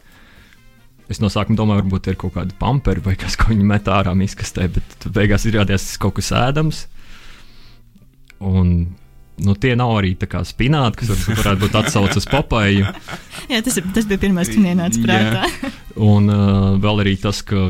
[1.12, 4.16] Es no sākuma domāju, varbūt ir kaut kāda pamperi vai kas, ko viņi met ārā
[4.16, 6.86] miskastē, bet beigās izrādījās, tas kaut kas ēdams.
[8.48, 8.96] Un
[9.44, 12.92] nu, tie nav arī tā kā spināti, kas varbūt varētu būt atsaucis uz papaju.
[13.52, 15.72] Jā, tas, ir, tas bija pirmais, kas ienāca prātā.
[16.12, 17.68] un uh, vēl arī tas, ka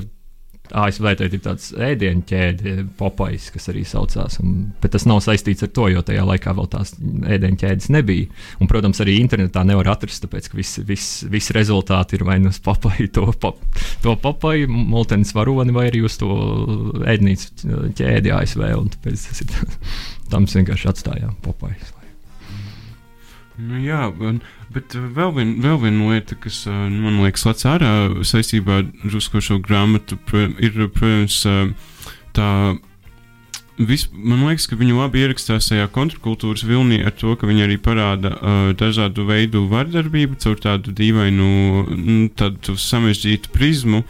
[0.74, 4.38] ASV ir tāds ēdienu ķēde, popais, kas arī saucās.
[4.42, 8.28] Un, bet tas nav saistīts ar to, jo tajā laikā vēl tās ēdienu ķēdes nebija.
[8.60, 12.52] Un, protams, arī internetā nevar atrast, tāpēc ka visi vis, vis rezultāti ir vai nu
[12.54, 13.60] uz papai, to, pap,
[14.04, 16.30] to papai, multenis varoni, vai arī uz to
[17.06, 18.66] ēdnīcu ķēdi ASV.
[18.96, 19.54] Tāpēc tas ir
[20.32, 21.95] tam vienkārši atstājām popais.
[23.56, 24.42] Nu, jā, un,
[24.72, 27.92] bet uh, vēl viena vēl vien lieta, kas uh, man liekas, lec ārā
[28.28, 30.18] saistībā ar uzkošo grāmatu,
[30.60, 32.04] ir, protams, uh,
[32.36, 32.50] tā.
[33.76, 37.76] Vis, man liekas, ka viņi labi ierakstās tajā kontrkultūras vilnī ar to, ka viņi arī
[37.80, 41.48] parāda uh, dažādu veidu vardarbību caur tādu dīvainu,
[41.92, 44.00] nu, tādu samežģītu prizmu,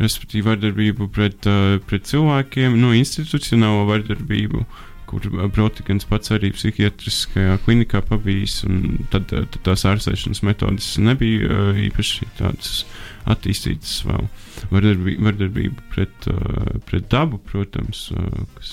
[0.00, 4.64] respektīvi vardarbību pret, uh, pret cilvēkiem, no nu, institucionālo vardarbību.
[4.64, 11.48] Uh, kur Brotikens pats arī psihiatriskajā klinikā pabijis, un tad, tad tās ārstēšanas metodes nebija
[11.50, 12.84] uh, īpaši tādas
[13.30, 14.28] attīstītas vēl.
[14.70, 18.72] Vardarbība, vardarbība pret, uh, pret dabu, protams, uh, kas,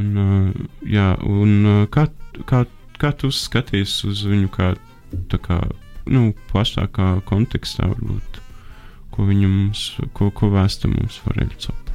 [0.00, 2.08] un, uh, jā, un uh, kā,
[2.48, 2.64] kā,
[3.00, 4.72] kā tu skaties uz viņu kā,
[5.44, 5.60] kā,
[6.08, 8.42] nu, plašākā kontekstā varbūt,
[9.12, 11.89] ko mums, ko, ko vēsta mums Vareļa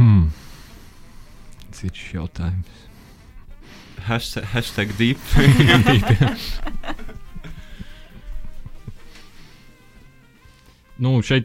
[0.00, 0.30] Hmm.
[1.68, 2.76] Tas šis jautājums.
[4.06, 5.20] Hashtag, hashtag deep.
[11.04, 11.44] nu, šeit,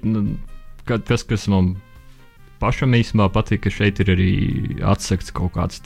[0.87, 1.75] kas, kas man
[2.63, 4.31] pašam īstenībā patīk, ka šeit ir arī
[4.87, 5.83] atsekts kaut kāds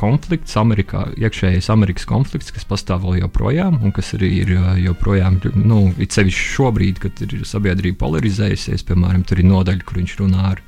[0.00, 4.48] konflikts, Amerikā, iekšējais Amerikas konflikts, kas pastāv vēl joprojām, un kas arī ir
[4.80, 10.16] joprojām, nu, it sevišķi šobrīd, kad ir sabiedrība polarizējusies, piemēram, tur ir nodaļa, kur viņš
[10.24, 10.65] runā ar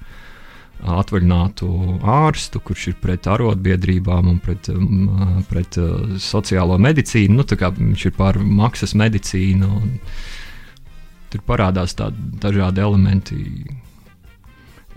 [0.86, 1.68] atvaļinātu
[2.06, 4.70] ārstu, kurš ir pret arotbiedrībām un pret,
[5.50, 5.78] pret
[6.22, 7.40] sociālo medicīnu.
[7.40, 9.82] Nu, viņš ir pār maksas medicīnu.
[11.28, 13.40] Tur parādās tādi dažādi elementi.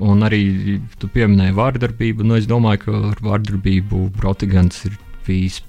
[0.02, 2.26] Un arī tu pieminēji vārdarbību.
[2.26, 4.96] Nu, es domāju, ka ar vārdarbību Protigants ir
[5.28, 5.60] bijis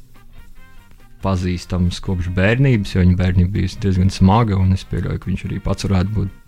[1.22, 4.58] pazīstams kopš bērnības, jo viņa bērnība bija diezgan smaga.
[4.74, 6.38] Es pieļauju, ka viņš arī pats varētu būt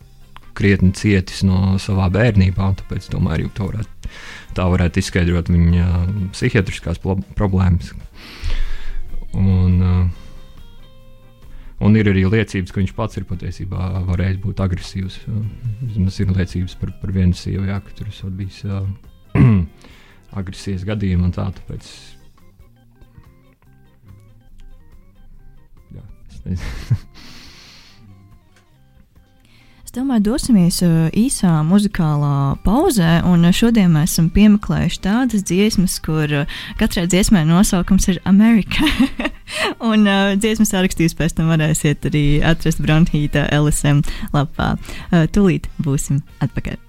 [0.57, 2.71] krietni cietis no savā bērnībā.
[2.81, 4.11] Tāpēc domāju, arī varētu,
[4.57, 5.87] tā varētu izskaidrot viņa
[6.35, 7.01] psihiatriskās
[7.39, 7.93] problēmas.
[9.35, 10.11] Un,
[11.83, 15.21] un ir arī liecības, ka viņš pats ir patiesībā varējis būt agresīvs.
[15.83, 18.85] Vismaz ir liecības par, par vienu sievu, jā, ka tur ir bijis uh,
[20.41, 21.49] agresijas gadījumi un tā.
[21.59, 21.91] Tāpēc,
[25.99, 27.03] jā, es nezinu.
[29.95, 30.81] domāju, dosimies
[31.17, 36.31] īsā muzikālā pauzē, un šodien mēs esam piemeklējuši tādas dziesmas, kur
[36.81, 38.87] katrai dziesmai nosaukums ir Amerika.
[39.91, 44.03] un uh, dziesmas sarakstījus pēc tam varēsiet arī atrast Bronhīta LSM
[44.35, 44.75] lapā.
[45.11, 46.81] Uh, tūlīt būsim atpakaļ.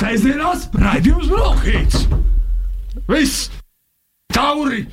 [0.00, 2.06] Sēžamās raidījums Bronhīts!
[3.08, 3.50] Viss!
[4.32, 4.86] Tauri!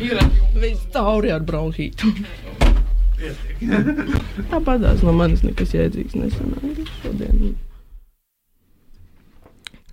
[0.00, 0.18] Ir
[0.62, 2.12] viss tauri ar bronhītu.
[4.50, 7.56] Tāpat no manis nekas jēdzīgs nesanāca šodien.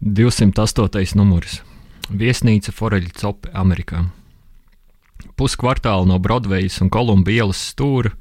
[0.05, 1.15] 208.
[1.17, 1.61] numurs
[2.13, 4.03] Viesnīca Foreļa Cope, Amerikā.
[5.39, 8.11] Puskvartāli no Broadvejas un Kolumbijas stūra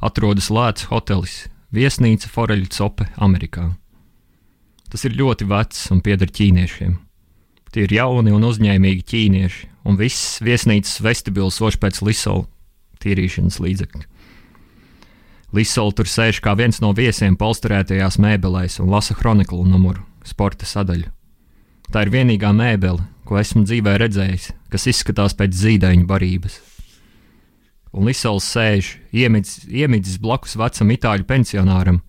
[0.00, 1.42] atrodas lēts hotelis
[1.74, 3.74] Viesnīca Foreļa Cope, Amerikā.
[4.88, 6.96] Tas ir ļoti vecs un pieder ķīniešiem.
[7.74, 12.46] Tie ir jauni un uzņēmīgi ķīnieši, un viss viesnīcas vestibils soš pēc lisola
[13.02, 14.13] tīrīšanas līdzekļa.
[15.54, 21.12] Lisola tur sēž kā viens no viesiem polsterētajās mēbelēs un lasa chroniklu numuru, sporta sadaļu.
[21.94, 26.58] Tā ir vienīgā mēbele, ko esmu dzīvē redzējis, kas izskatās pēc zīdaiņa barības.
[27.94, 32.00] Un Lisols sēž, iemidzis, iemidzis blakus vecam itāļu pensionāram,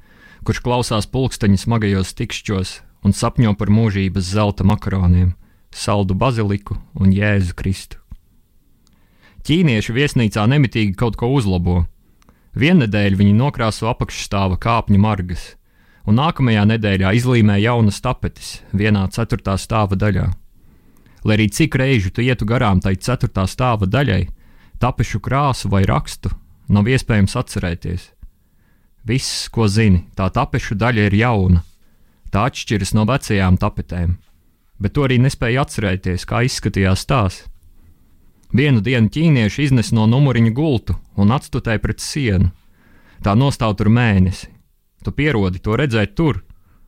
[0.41, 2.71] kurš klausās pulksteņa smagajos tikšķos
[3.05, 5.35] un sapņo par mūžības zelta makaroniem,
[5.69, 8.01] saldu baziliku un jēzu Kristu.
[9.45, 11.83] Ķīnieši viesnīcā nemitīgi kaut ko uzlabo.
[12.55, 15.43] Viennedēļ viņi nokrāso apakšstāva kāpņu margas,
[16.07, 20.29] un nākamajā nedēļā izlīmē jaunas tapetes vienā ceturtā stāva daļā.
[21.25, 24.27] Lai arī cik reižu tu ietu garām tai ceturtā stāva daļai,
[24.79, 26.31] tapešu krāsu vai rakstu
[26.71, 28.11] nav iespējams atcerēties.
[29.05, 31.59] Viss, ko zini, tā tapešu daļa ir jauna,
[32.33, 34.15] tā atšķiras no vecajām tapetēm,
[34.81, 37.43] bet to arī nespēja atcerēties, kā izskatījās tās.
[38.53, 42.51] Vienu dienu ķīnieši iznes no numuriņa gultu un atstutēja pret sienu.
[43.23, 44.51] Tā nostāv tur mēnesi,
[45.05, 46.39] Tu pierodi to redzēt tur,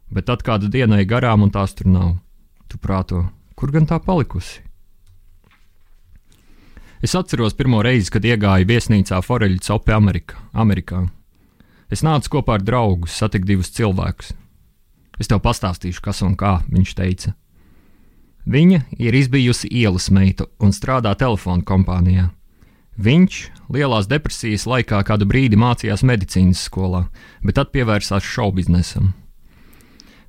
[0.09, 2.15] bet tad kāda diena ir garām un tās tur nav.
[2.65, 4.63] Tu prāto, kur gan tā palikusi?
[7.05, 11.03] Es atceros pirmo reizi, kad iegāju viesnīcā Foreļa Cope Amerika, Amerikā.
[11.93, 14.33] Es nācu kopā ar draugu, satiku divus cilvēkus.
[15.21, 17.35] Es tev pastāstīšu, kas un kā viņš teica.
[18.47, 22.29] Viņa ir izbijusi ielas meita un strādā telefonu kompānijā.
[22.97, 23.39] Viņš
[23.75, 27.03] lielās depresijas laikā kādu brīdi mācījās medicīnas skolā,
[27.43, 29.11] bet tad pievērsās šovbiznesam.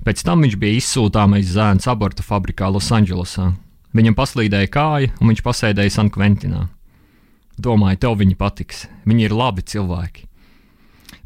[0.02, 3.52] Pēc tam viņš bija izsūtāmais zēns abortu fabrikā Losandželosā.
[3.94, 6.66] Viņam paslīdēja kāja, un viņš pasēdēja San Kventinā.
[7.58, 8.84] Domāju, tev viņi patiks.
[9.06, 10.26] Viņi ir labi cilvēki.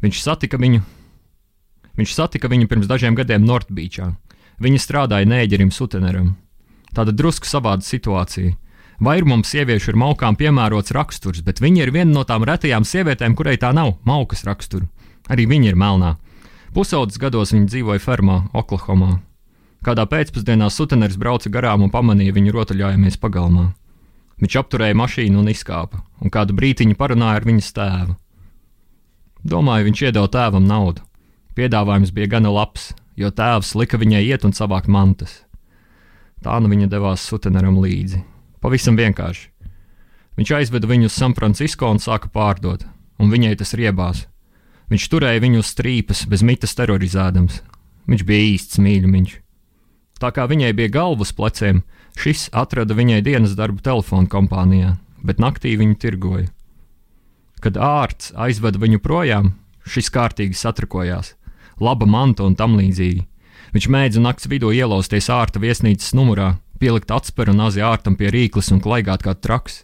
[0.05, 0.85] Viņš satika viņu.
[1.97, 4.13] Viņš satika viņu pirms dažiem gadiem Nortbīčā.
[4.61, 6.33] Viņa strādāja nēģerim Suteneram.
[6.93, 8.53] Tāda drusku savāda situācija.
[9.03, 13.57] Vairumam sieviešu ir maukām piemērots raksturs, bet viņa ir viena no tām retajām sievietēm, kurai
[13.57, 14.85] tā nav maukas rakstura.
[15.33, 16.15] Arī viņa ir melnā.
[16.73, 19.19] Pusaudzes gados viņa dzīvoja fermā, Oklahomā.
[19.83, 23.73] Kādā pēcpusdienā suteners brauca garām un pamanīja viņu rotaļājamies pagalmā.
[24.39, 28.15] Viņš apturēja mašīnu un izkāpa, un kādu brīdiņu parunāja ar viņas tēvu.
[29.43, 31.03] Domāju, viņš iedeva tēvam naudu.
[31.53, 35.42] Piedāvājums bija gana labs, jo tēvs lika viņai iet un savākt mantas.
[36.43, 38.19] Tā nu viņa devās suteneram līdzi.
[38.63, 39.49] Pavisam vienkārši.
[40.35, 42.83] Viņš aizveda viņu uz San Francisco un sāka pārdot,
[43.21, 44.25] un viņai tas riebās.
[44.91, 47.61] Viņš turēja viņu uz strīpas, bez mitas terorizēdams.
[48.09, 49.37] Viņš bija īsts mīļumiņš.
[50.19, 51.83] Tā kā viņai bija galva uz pleciem,
[52.19, 56.49] šis atrada viņai dienas darbu telefonu kompānijā, bet naktī viņu tirgoja.
[57.63, 59.53] Kad ārsts aizveda viņu projām,
[59.87, 61.33] šis kārtīgi satrakojās,
[61.79, 63.23] laba manta un tam līdzīgi.
[63.73, 68.69] Viņš mēģināja naktas vidū ielausties ārta viesnīcas numurā, pielikt atspēru un azi ārtam pie rīkles
[68.69, 69.79] un klaigāt kā traks.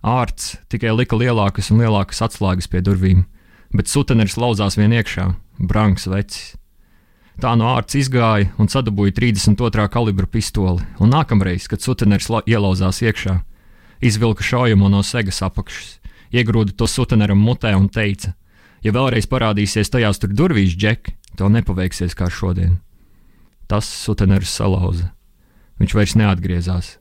[0.00, 3.26] Ārts tikai lika lielākas un lielākas atslēgas pie durvīm,
[3.76, 5.26] bet suteneris lauzās vien iekšā,
[5.60, 6.54] brangs vecis.
[7.42, 9.84] Tā no ārts izgāja un sadabūja 32.
[9.92, 13.36] kalibra pistoli, un nākamreiz, kad suteneris ielauzās iekšā,
[14.00, 15.98] izvilka šaujamo no segas apakšas,
[16.32, 18.32] iegrūda to suteneram mutē un teica:
[18.80, 22.78] Ja vēlreiz parādīsies tajās tur durvīs, Džek, to nepaveiksies kā šodien.
[23.70, 25.10] Tas suteneris salauza.
[25.80, 26.98] Viņš vairs neatgriezās.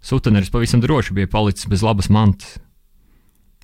[0.00, 2.58] Suteneris pavisam droši bija palicis bez labas mantas.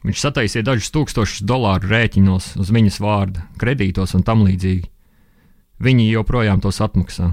[0.07, 4.87] Viņš sataisīja dažus tūkstošus dolāru rēķinos uz viņas vārda, kredītos un tam līdzīgi.
[5.83, 7.33] Viņi joprojām tos atmaksā.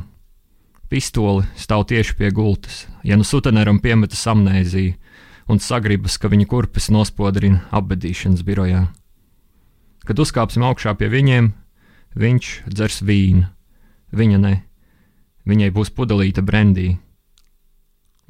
[0.89, 4.95] Pistoli stāv tieši pie gultas, ja nu suteneram piemetas amnēzija
[5.51, 8.85] un sagribas, ka viņa kurpes nospodrina apbedīšanas birojā.
[10.03, 11.51] Kad uzkāpsim augšā pie viņiem,
[12.19, 13.47] viņš dzers vīnu,
[14.13, 14.53] viņa ne.
[15.49, 16.93] Viņai būs pudelīta brendī.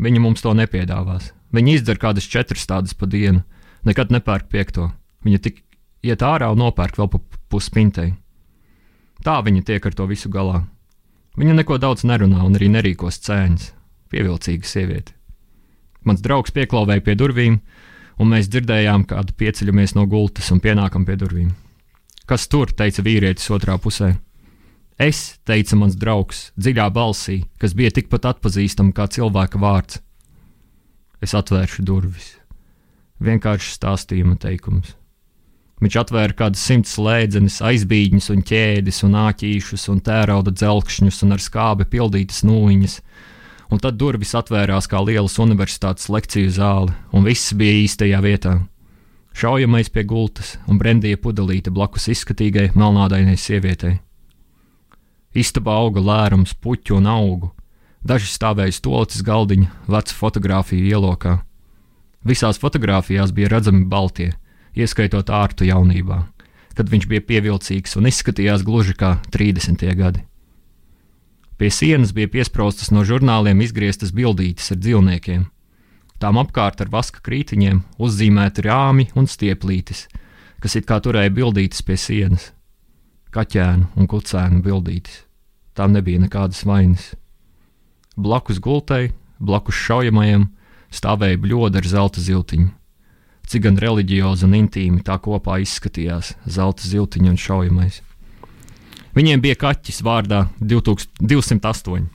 [0.02, 1.32] Viņa mums to nepiedāvās.
[1.54, 3.44] Viņa izdzer kādas četras tādas pa dienu,
[3.86, 4.90] nekad nepērk piekto.
[5.24, 5.62] Viņa tik
[6.04, 7.22] iet ārā un nopērk vēl pa
[7.54, 8.16] puspintei.
[9.24, 10.66] Tā viņa tiek ar to visu galā.
[11.38, 13.70] Viņa neko daudz nerunā un arī nerīkos cēņas.
[14.14, 15.14] Pievilcīga sieviete.
[16.04, 17.62] Mans draugs pieklāvēja pie durvīm,
[18.20, 21.54] un mēs dzirdējām, kādu pieceļamies no gultas un pienākam pie durvīm.
[22.30, 22.72] Kas tur?
[22.72, 24.14] teica vīrietis otrā pusē.
[25.04, 30.00] Es, teica mans draugs, dziļā balsī, kas bija tikpat atpazīstama kā cilvēka vārds.
[31.24, 32.36] Es atvēršu durvis.
[33.24, 34.94] Vienkārši stāstījuma teikums.
[35.84, 41.44] Viņš atvēra kādus simtus slēdzenes, aizbīņus, un ķēdes, un āķīšus, un tērauda dzelkšņus, un ar
[41.44, 42.96] skābi pildītas nūjiņas.
[43.74, 48.56] Un tad durvis atvērās kā lielas universitātes lekciju zāle, un viss bija īstajā vietā.
[49.36, 53.98] Šaujamais pie gultas un brendīja pudelīte blakus izskatīgai melnādainai sievietei.
[55.34, 57.50] Istabā auga lērums, puķu un augu.
[58.06, 61.40] Daži stāvēja stoliņa galdiņa, veca fotografiju ielokā.
[62.24, 64.34] Visās fotografijās bija redzami baltie,
[64.76, 66.22] ieskaitot ārtu jaunībā,
[66.78, 69.84] kad viņš bija pievilcīgs un izskatījās gluži kā 30.
[69.98, 70.24] gadi.
[71.58, 75.46] Pie sienas bija piesprostas no žurnāliem izgrieztas bildītes ar dzīvniekiem.
[76.20, 80.08] Tām apkārt ar vaska krītiņiem uzzīmēti rāmi un stieplītes,
[80.64, 82.52] kas it kā turēja bildītes pie sienas.
[83.34, 85.24] Kaķēnu un kucēnu bildītes.
[85.74, 87.12] Tām nebija nekādas vainas.
[88.14, 89.10] Blakus gultai,
[89.42, 90.52] blakus šaujamajam,
[90.94, 92.70] stāvēja bļoda ar zelta ziltiņu
[93.48, 98.00] cik gan reliģiozi un intīmi tā kopā izskatījās zelta ziltiņa un šaujamais.
[99.14, 102.08] Viņiem bija kaķis vārdā 2208.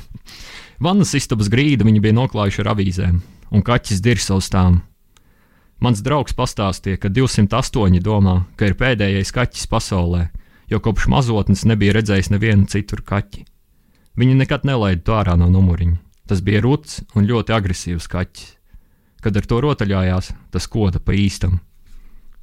[0.84, 3.18] Vannas istabas grīdu viņi bija noklājuši ar avīzēm,
[3.52, 4.80] un kaķis dirsa uz tām.
[5.80, 10.28] Mans draugs pastāstīja, ka 208 domā, ka ir pēdējais kaķis pasaulē,
[10.70, 13.44] jo kopš mazotnes nebija redzējis nevienu citu kaķi.
[14.20, 15.98] Viņi nekad nelaida to ārā no numuriņa.
[16.30, 18.52] Tas bija ruts un ļoti agresīvs kaķis.
[19.20, 21.58] Kad ar to rotaļājās, tas koda pa īstam.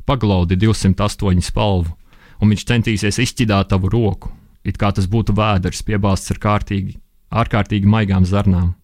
[0.06, 1.96] Paglaudi 208 spalvu,
[2.42, 4.30] un viņš centīsies izķidāt tavu roku,
[4.64, 6.98] it kā tas būtu vēders piebāzts ar kārtīgi,
[7.32, 8.76] ārkārtīgi maigām zarnām.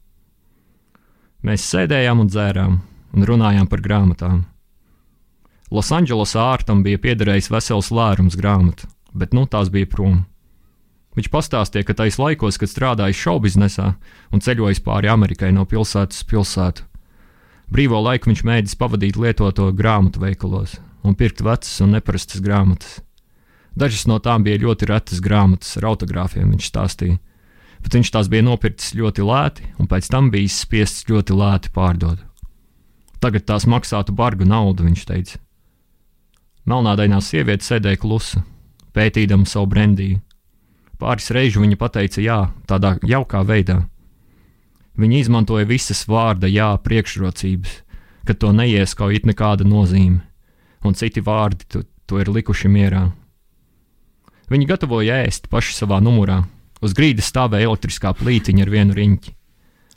[1.44, 2.80] Mēs sēdējām un dzērām,
[3.14, 4.42] un runājām par grāmatām.
[5.74, 10.24] Losandželosā ārtam bija piederējis vesels lērums grāmatu, bet nu tās bija prom.
[11.14, 13.94] Viņš pastāstīja, ka tais laikos, kad strādājis šaubiznesā
[14.34, 16.88] un ceļojis pāri Amerikai no pilsētas pilsētu,
[17.74, 23.00] Brīvo laiku viņš mēģināja pavadīt lietoto grāmatu veikalos un pirkt vecas un neparastas grāmatas.
[23.74, 27.18] Dažas no tām bija ļoti retas grāmatas ar autogrāfiem, viņš stāstīja,
[27.82, 32.22] bet viņš tās bija nopircis ļoti lēti un pēc tam bijis spiests ļoti lēti pārdot.
[33.24, 35.42] Tagad tās maksātu bargu naudu, viņš teica.
[36.70, 38.44] Melnādainā sieviete sēdēja klusa,
[38.94, 40.20] pētīdama savu brendīju.
[41.00, 43.84] Pāris reižu viņa teica jā, tādā jaukā veidā
[44.94, 47.80] Viņi izmantoja visas vārda jā priekšrocības,
[48.30, 50.22] ka to neieskauj it nekāda nozīme,
[50.86, 53.08] un citi vārdi to, to ir likuši mierā.
[54.54, 56.44] Viņi gatavoja ēst paši savā numurā.
[56.84, 59.34] Uz grīdas stāvēja elektriskā plītiņa ar vienu riņķi.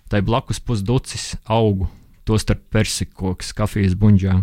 [0.09, 1.91] Tai blakus pusducis augu,
[2.25, 4.39] tostarp persikoks kafijas buļģā.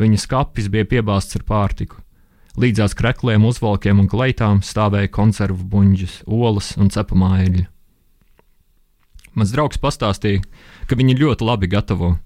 [0.00, 2.00] Viņa skapis bija piebāzts ar pārtiku.
[2.58, 7.66] Līdzās krekliem, uzvalkiem un kleitām stāvēja konservu buļģis, olas un cepamā eļļa.
[9.38, 10.42] Mans draugs pastāstīja,
[10.90, 12.16] ka viņi ļoti labi gatavo,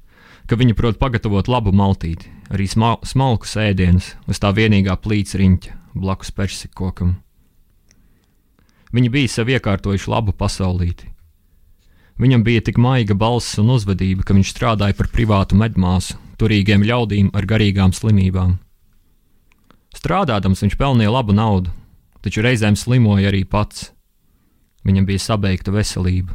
[0.48, 5.76] ka viņi prot pagatavot labu maltīti, arī smal smalku ēdienus uz tā vienīgā plīts riņķa
[5.94, 7.18] blakus persikokam.
[8.94, 11.10] Viņi bija sev iekārtojuši labu pasaulīti.
[12.16, 17.32] Viņam bija tik maiga balss un uzvedība, ka viņš strādāja par privātu medmāsu, turīgiem ļaudīm
[17.34, 18.54] ar garīgām slimībām.
[20.04, 21.70] Strādādams viņš pelnīja labu naudu,
[22.20, 23.86] taču reizēm slimoja arī pats.
[24.84, 26.34] Viņam bija sabeigta veselība.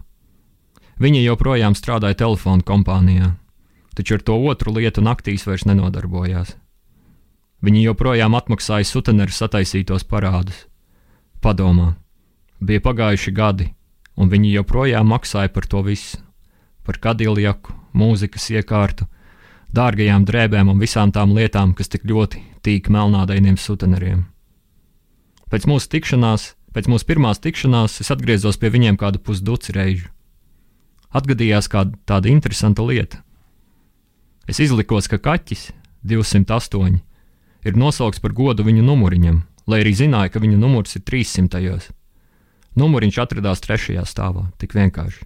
[0.98, 3.36] Viņa joprojām strādāja telefonu kompānijā,
[3.94, 6.56] taču ar to otru lietu naktīs vairs nenodarbojās.
[7.62, 10.66] Viņa joprojām atmaksāja suteneru sataisītos parādus.
[11.38, 11.92] Padomā,
[12.58, 13.70] bija pagājuši gadi,
[14.18, 16.18] un viņi joprojām maksāja par to visu-
[16.90, 19.06] par kadiljaku, mūzikas iekārtu,
[19.76, 24.26] dārgajām drēbēm un visām tām lietām, kas tik ļoti tīk melnādainiem suteneriem.
[25.50, 30.10] Pēc mūsu tikšanās, pēc mūsu pirmās tikšanās, es atgriezos pie viņiem kādu pusduci reižu
[31.16, 33.22] atgadījās kāda tāda interesanta lieta.
[34.50, 35.70] Es izlikos, ka kaķis
[36.06, 37.00] 208
[37.68, 41.90] ir nosaukts par godu viņu numuriņam, lai arī zināja, ka viņa numurs ir 300.
[42.80, 45.26] Numuriņš atradās trešajā stāvā, tik vienkārši.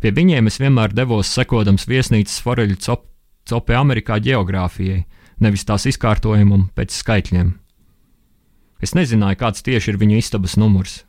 [0.00, 3.04] Pie viņiem es vienmēr devos sekodams viesnīcas foreļu cop,
[3.50, 5.04] copē Amerikā geogrāfijai,
[5.42, 7.52] nevis tās izkārtojumam pēc skaitļiem.
[8.80, 11.00] Es nezināju, kāds tieši ir viņu istabas numurs,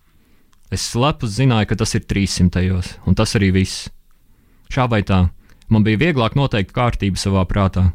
[0.72, 2.96] Es slepus zināju, ka tas ir 300.
[3.04, 3.90] un tas arī viss.
[4.72, 5.26] Šā vai tā,
[5.68, 7.90] man bija vieglāk noteikt kārtību savā prātā,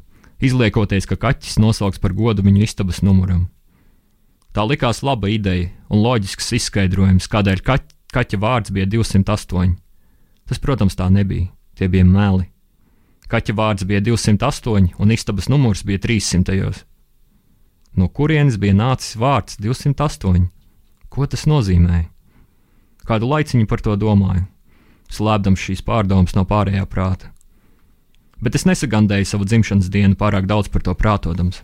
[0.45, 3.49] izliekoties, ka kaķis nosauks par godu viņu istabas numuram.
[4.53, 9.73] Tā likās laba ideja un loģisks izskaidrojums, kādēļ kaķ, kaķa vārds bija 208.
[10.45, 11.49] Tas, protams, tā nebija.
[11.77, 12.45] Tie bija meli.
[13.27, 16.85] Kaķa vārds bija 208 un istabas numurs bija 300.
[17.97, 20.47] No kurienes bija nācis vārds 208?
[21.11, 22.07] Ko tas nozīmēja?
[23.07, 24.45] Kādu laiciņu par to domāju,
[25.11, 27.31] slēpdams šīs pārdomas no pārējā prāta.
[28.43, 31.63] Bet es nesagandēju savu dzimšanas dienu pārāk daudz par to prātodams.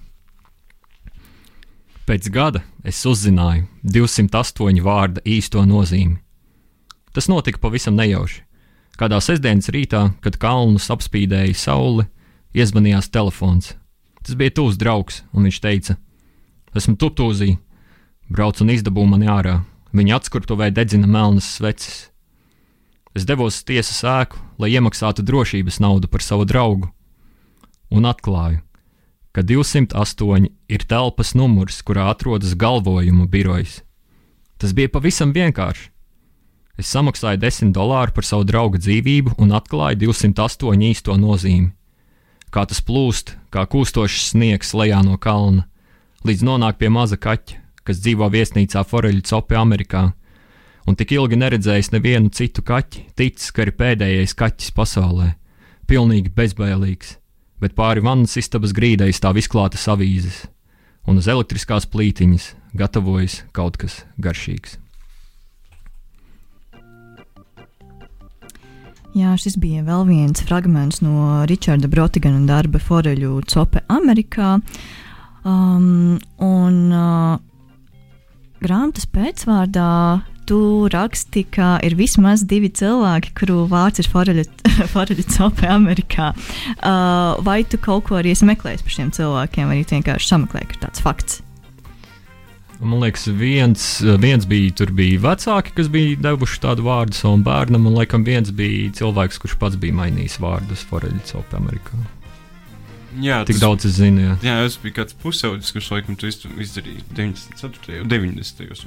[2.06, 6.16] Pēc gada es uzzināju 208 vārda īsto nozīmi.
[7.12, 8.40] Tas notika pavisam nejauši.
[9.00, 12.06] Kādā sestdienas rītā, kad kalnus apspīdēja saule,
[12.52, 13.72] iezvanījās telefons.
[14.22, 15.96] Tas bija tūs draugs, un viņš teica:
[16.76, 17.56] Esmu tuptūzī,
[18.32, 19.60] brauc un izdabū mani ārā.
[19.92, 22.08] Viņa atskurtuvē dedzina melnas sveces.
[23.12, 26.88] Es devos uz tiesas ēku, lai iemaksātu drošības naudu par savu draugu,
[27.92, 28.62] un atklāju,
[29.36, 33.82] ka 208 ir telpas numurs, kurā atrodas galvojumu birojas.
[34.56, 35.91] Tas bija pavisam vienkārši.
[36.80, 41.72] Es samaksāju 10 dolāru par savu draugu dzīvību un atklāju 208 īsto nozīmi.
[42.52, 45.66] Kā tas plūst, kā kūstošs sniegs lejā no kalna,
[46.24, 50.02] līdz nonāk pie maza kaķa, kas dzīvo viesnīcā Foreļu Copi Amerikā,
[50.88, 55.32] un tik ilgi neredzējis nevienu citu kaķi, ticis, ka ir pēdējais kaķis pasaulē,
[55.88, 57.16] pilnīgi bezbailīgs,
[57.60, 60.44] bet pāri vannas istabas grīdai stāv izklātas avīzes,
[61.06, 64.78] un uz elektriskās plītiņas gatavojas kaut kas garšīgs.
[69.12, 74.54] Jā, šis bija vēl viens fragments no Richarda Brotigana darba Foreļu Cope Amerikā.
[75.44, 77.36] Um, un uh,
[78.64, 79.90] grāmatas pēcvārdā
[80.48, 86.32] tu raksti, ka ir vismaz divi cilvēki, kuru vārds ir Foreļa Cope Amerikā.
[86.80, 90.72] Uh, vai tu kaut ko arī esi meklējis par šiem cilvēkiem, vai arī vienkārši sameklēji,
[90.72, 91.42] ka ir tāds fakts?
[92.82, 93.82] Man liekas, viens,
[94.18, 98.50] viens bija, tur bija vecāki, kas bija devuši tādu vārdu savam bērnam, un laikam viens
[98.50, 102.00] bija cilvēks, kurš pats bija mainījis vārdus Foreļa Cope Amerikā.
[103.20, 104.22] Jā, Tik tas, daudz es zinu.
[104.24, 104.34] Jā.
[104.46, 108.00] jā, es biju kāds pusaudis, kurš laikam to izd- izdarīja 94.
[108.00, 108.62] un 90.
[108.70, 108.84] gados.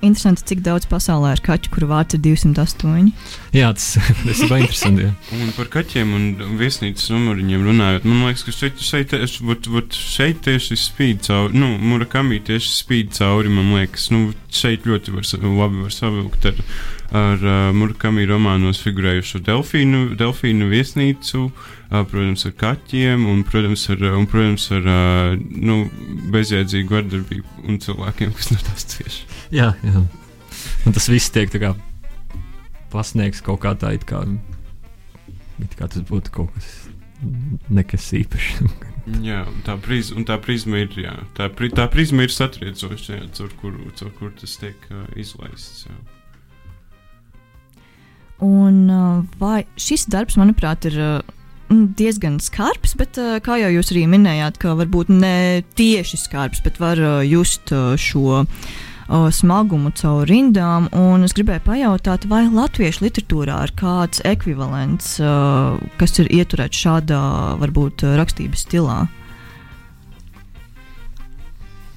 [0.00, 3.12] Interesanti, cik daudz pasaulē ir kaķu, kuru vārds ir 208.
[3.54, 3.86] Jā, tas,
[4.26, 5.06] tas ir interesanti.
[5.06, 5.14] Jā.
[5.38, 6.26] Un par kaķiem un
[6.58, 11.60] viesnīcas numuriņiem runājot, man liekas, ka šeit, šeit, es, vat, vat šeit tieši spīd cauri,
[11.60, 16.64] nu, Murakami tieši spīd cauri, man liekas, nu, šeit ļoti var, labi var savilkt ar,
[17.14, 24.04] ar uh, Murakami romānos figurējušo delfīnu, delfīnu viesnīcu, uh, protams, ar kaķiem un, protams, ar,
[24.14, 24.88] un, protams, ar
[25.50, 25.80] nu,
[26.34, 29.24] bezjēdzīgu vardarbību un cilvēkiem, kas no tās cieši.
[29.54, 30.04] Jā, jā.
[30.86, 31.72] Un tas viss tiek tā kā
[32.92, 34.22] pasniegts kaut kā tā, it kā,
[35.62, 36.70] it kā tas būtu kaut kas
[37.70, 38.62] nekas īpašs.
[39.24, 43.16] Jā, un tā, priz, un tā prizma ir, jā, tā, pri, tā prizma ir satriecoša,
[43.16, 45.86] jā, caur kuru, caur kuru tas tiek uh, izlaists.
[45.88, 45.96] Jā.
[48.44, 51.39] Un uh, vai šis darbs, manuprāt, ir uh,
[51.70, 56.80] diezgan skarbs, bet uh, kā jau jūs arī minējāt, ka varbūt ne tieši skarbs, bet
[56.82, 58.44] var uh, just uh, šo
[59.10, 60.84] smagumu caur rindām.
[60.94, 65.16] Un es gribēju pajautāt, vai latviešu literatūrā ir kāds ekvivalents,
[65.98, 67.22] kas ir ieturēts šādā
[67.58, 69.00] varbūt rakstības stilā?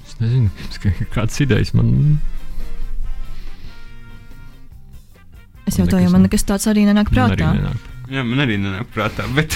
[0.07, 0.49] Es nezinu,
[1.13, 2.17] kādas idejas man
[5.69, 7.92] Es jau jau nekas man nekas tāds arī nenāk man arī prātā.
[8.11, 9.55] Jā, man arī nenāk prātā, bet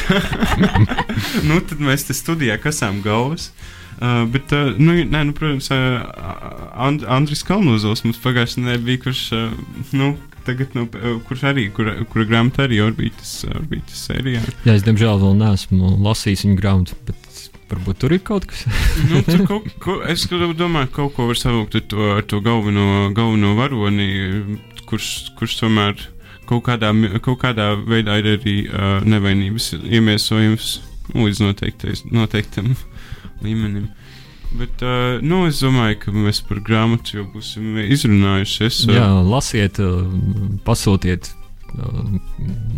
[1.48, 3.52] nu, tad mēs te studijā kasām galvas.
[3.98, 6.04] Uh, bet, uh, nu, nē, nu, protams, uh,
[6.78, 10.12] And Andris Kalnozovs mums pagājušajā nedēļā bija, kurš, uh, nu,
[10.46, 14.44] tagad, nu, uh, kurš arī, kura, kura grāmata arī orbitas, orbitas sērijā.
[14.68, 17.42] Jā, es diemžēl vēl neesmu lasījis viņa grāmatu, bet
[17.72, 18.68] varbūt tur ir kaut kas.
[19.10, 22.44] nu, tur kaut, ko, es domāju, ka kaut ko var savilkt ar to, ar to
[22.46, 24.12] galveno, galveno varoni,
[24.88, 26.06] kurš, kurš tomēr
[26.50, 26.92] kaut kādā,
[27.24, 30.74] kaut kādā veidā ir arī uh, nevainības iemiesojums
[31.14, 31.44] nu, līdz
[32.12, 32.74] noteiktam
[33.46, 33.88] līmenim.
[34.58, 38.62] Bet, uh, nu, es domāju, ka mēs par grāmatu jau būsim izrunājuši.
[38.68, 40.06] Es, uh, Jā, lasiet, uh,
[40.68, 41.34] pasūtiet,
[41.76, 42.06] uh,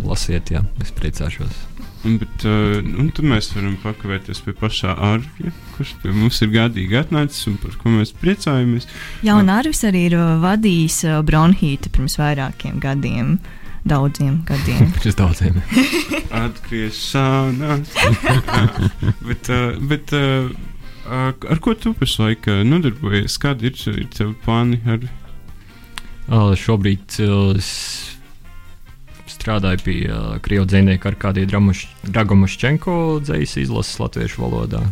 [0.06, 1.68] lasiet, jā, es priecāšos.
[2.00, 6.96] Bet, uh, un tad mēs varam pakavēties pie pašā ārpja, kurš pie mums ir gādīgi
[6.96, 8.88] atnācis un par ko mēs priecājamies.
[9.26, 13.36] Jā, un Arvis arī ir uh, vadījis uh, bronhītu pirms vairākiem gadiem.
[13.88, 14.92] Daudziem gadiem.
[14.96, 15.62] Pirms daudziem.
[16.46, 17.96] Atgriešanās.
[19.30, 20.52] bet, uh, bet uh,
[21.08, 23.40] uh, ar ko tu pašlaik nodarbojies?
[23.42, 24.82] Kādi ir, ir tev plāni?
[24.86, 25.06] Ar...
[26.30, 27.70] Uh, šobrīd uh, es
[29.30, 31.72] strādāju pie uh, krievu dzinieka ar kādiem
[32.04, 34.84] Dragomašķenko dzīs izlases latviešu valodā.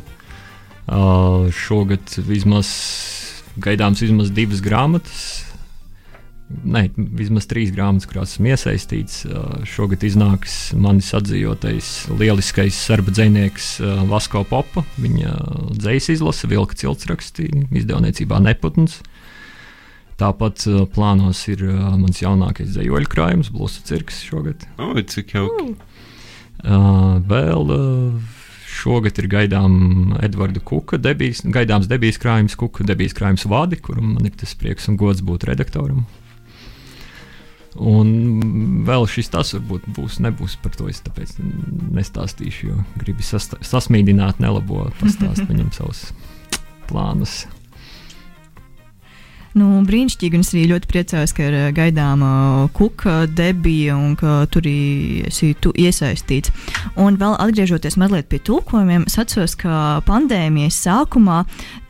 [0.88, 2.70] Uh, šogad vismaz
[3.60, 5.47] gaidāms vismaz divas grāmatas.
[6.48, 9.26] Nē, vismaz trīs grāmatas, kurās esmu iesaistīts.
[9.28, 14.86] Uh, šogad iznāks manis atzījotais lieliskais serba dzinieks uh, Vasko Popa.
[14.96, 15.34] Viņa
[15.76, 19.02] dzīs izlase, vilka ciltsrakstī, izdevniecībā Neputns.
[20.18, 20.64] Tāpat
[20.96, 24.64] plānos ir mans jaunākais dzīsļu krājums, Blusa cirks šogad.
[24.82, 25.76] O, cik jauki.
[26.64, 33.46] Uh, vēl uh, šogad ir gaidām Edvarda Kuka debijas, gaidāms debijas krājums, Kuka debijas krājums
[33.52, 36.08] vadi, kuram man ir tas prieks un gods būt redaktoram.
[37.78, 40.88] Un vēl šis tas varbūt būs, nebūs par to.
[40.90, 41.36] Es tāpēc
[41.98, 46.08] nestāstīšu, jo gribu sasmīdināt, nelabo pastāstīt viņam savus
[46.90, 47.44] plānus.
[49.58, 52.30] Nu, brīnišķīgi, un es arī ļoti priecājos, ka ir eh, gaidāma
[52.78, 56.52] kuka debija un ka tur esi tu iesaistīts.
[57.00, 61.40] Un vēl atgriežoties mazliet pie tulkojumiem, es atceros, ka pandēmijas sākumā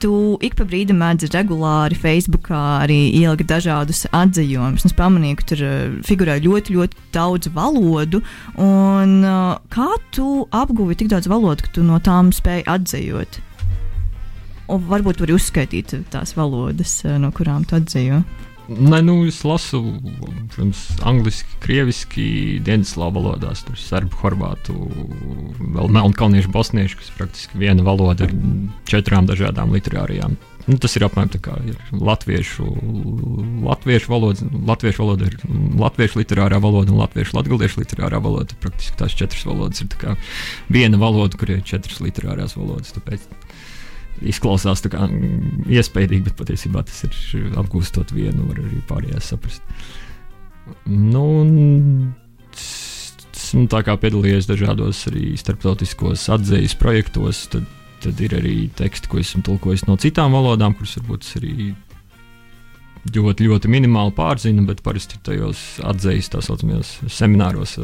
[0.03, 4.86] tu ik pa brīdim mēdzi regulāri Facebookā arī ielikt dažādus atzījumus.
[4.88, 8.22] Es pamanīju, ka tur eh, figurē ļoti, ļoti daudz valodu.
[8.63, 13.41] Un, eh, kā tu apguvi tik daudz valodu, ka tu no tām spēji atzījot?
[14.68, 18.24] Un varbūt var uzskaitīt tās valodas, eh, no kurām tu atzīvo.
[18.68, 19.80] Nē, nu, es lasu,
[20.51, 22.26] protams, angliski, krieviski,
[22.68, 24.76] dienvidslāvu valodās, tur serbu, horvātu,
[25.78, 28.36] vēl melnkalniešu, bosniešu, kas praktiski viena valoda ar
[28.91, 30.36] četrām dažādām literārijām.
[30.68, 32.65] Nu, tas ir apmēram tā kā ir latviešu,
[33.63, 35.38] latviešu valoda, latviešu valoda ir
[35.80, 38.57] latviešu literārā valoda un latviešu latgaliešu literārā valoda.
[38.59, 40.18] Praktiski tās četras valodas ir
[40.68, 42.91] viena valoda, kur ir četras literārās valodas.
[42.97, 43.30] Tāpēc
[44.26, 45.07] izklausās kā
[45.70, 49.61] iespaidīgi, bet patiesībā tas ir apgūstot vienu, var arī pārējās saprast.
[50.89, 52.13] Nu, un,
[53.72, 57.68] tā kā piedalījies dažādos arī starptautiskos atzīves projektos, tad,
[58.03, 61.72] tad ir arī teksti, ko esmu tulkojis no citām valodām, kuras varbūt arī
[63.15, 67.78] ļoti, ļoti minimāli pārzina, bet parasti tajos atzīves tā saucamajos semināros,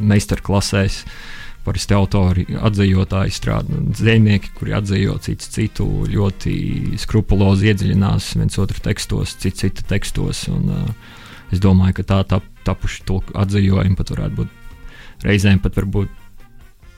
[0.00, 1.04] meistarklasēs.
[1.04, 6.54] Uh, parasti autori, atzīvotāji strādā, dzinieki, kuri atzīvo citu, citu ļoti
[7.00, 10.44] skrupulozi iedziļinās viens otru tekstos, citu citu tekstos.
[10.52, 11.22] Un, uh,
[11.54, 16.12] es domāju, ka tā tap, tapuši to atzīvojumi pat varētu būt reizēm pat varbūt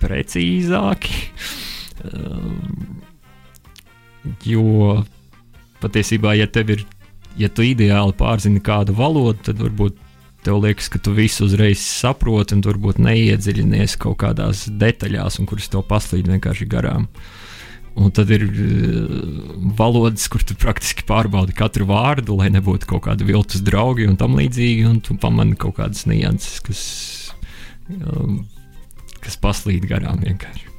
[0.03, 1.21] precīzāki.
[2.07, 3.07] Uh,
[4.47, 5.03] jo
[5.83, 6.83] patiesībā, ja tev ir,
[7.39, 10.03] ja tu ideāli pārzini kādu valodu, tad varbūt
[10.47, 15.85] tev liekas, ka tu visu uzreiz saproti, un varbūt neiedziļinies kaut kādās detaļās, kuras tev
[15.89, 17.09] paslīd vienkārši garām.
[17.97, 19.15] Un tad ir uh,
[19.79, 24.37] valodas, kur tu praktiski pārbaudi katru vārdu, lai nebūtu kaut kādi viltus draugi un tam
[24.37, 26.83] līdzīgi, un tu pamani kaut kādas nianses, kas,
[27.89, 28.43] um,
[29.25, 30.75] kas paslīd garām vienkārši.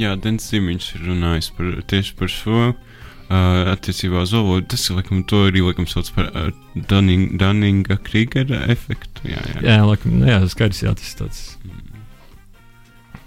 [0.00, 2.64] Jā, Dens Zimiņš ir runājis par, tieši par šo
[3.28, 4.66] uh, attiecībā uz valodu.
[4.72, 9.28] Tas laikam, arī laikam sauc par uh, Dunning, Dunninga Krīgera efektu.
[9.28, 9.64] Jā, jā.
[9.66, 11.42] jā, laikam, nu jā skaidrs, jā, tas tāds.
[11.64, 12.06] Mm.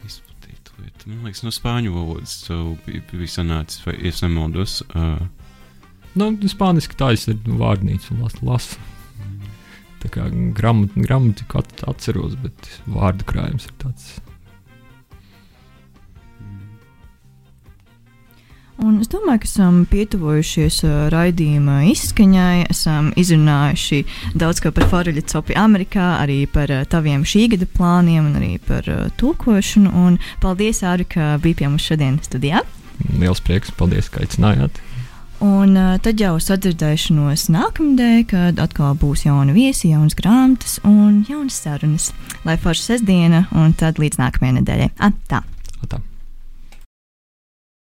[0.08, 1.12] Izplatīta lieta.
[1.12, 2.40] Man liekas, no spāņu valodas
[2.86, 4.82] bija, bija sanācis, vai es nemaldos.
[4.96, 5.22] Uh,
[6.18, 8.44] nu, spāniski tā ir vārnīca un lasu.
[8.48, 8.82] lasu.
[9.22, 9.54] Mm.
[10.02, 10.28] Tā kā
[10.58, 14.12] gramatiku atceros, bet vārdu krājums ir tāds.
[18.82, 24.00] Un es domāju, ka esam pietuvojušies uh, raidījuma izskaņai, esam izrunājuši
[24.42, 28.56] daudz ko par Foreļa copi Amerikā, arī par uh, taviem šī gada plāniem un arī
[28.66, 29.94] par uh, tulkošanu.
[29.94, 32.64] Un paldies, Āri, ka biji pie mums šodien studijā.
[33.22, 34.82] Liels prieks, paldies, ka aicinājāt.
[35.46, 41.62] Un uh, tad jau sadzirdēšanos nākamnedēļ, kad atkal būs jauna viesi, jaunas grāmatas un jaunas
[41.62, 42.12] sarunas.
[42.50, 44.94] Lai forša sestdiena, un tad līdz nākamajai nedēļai.
[44.98, 45.46] Ah, tā!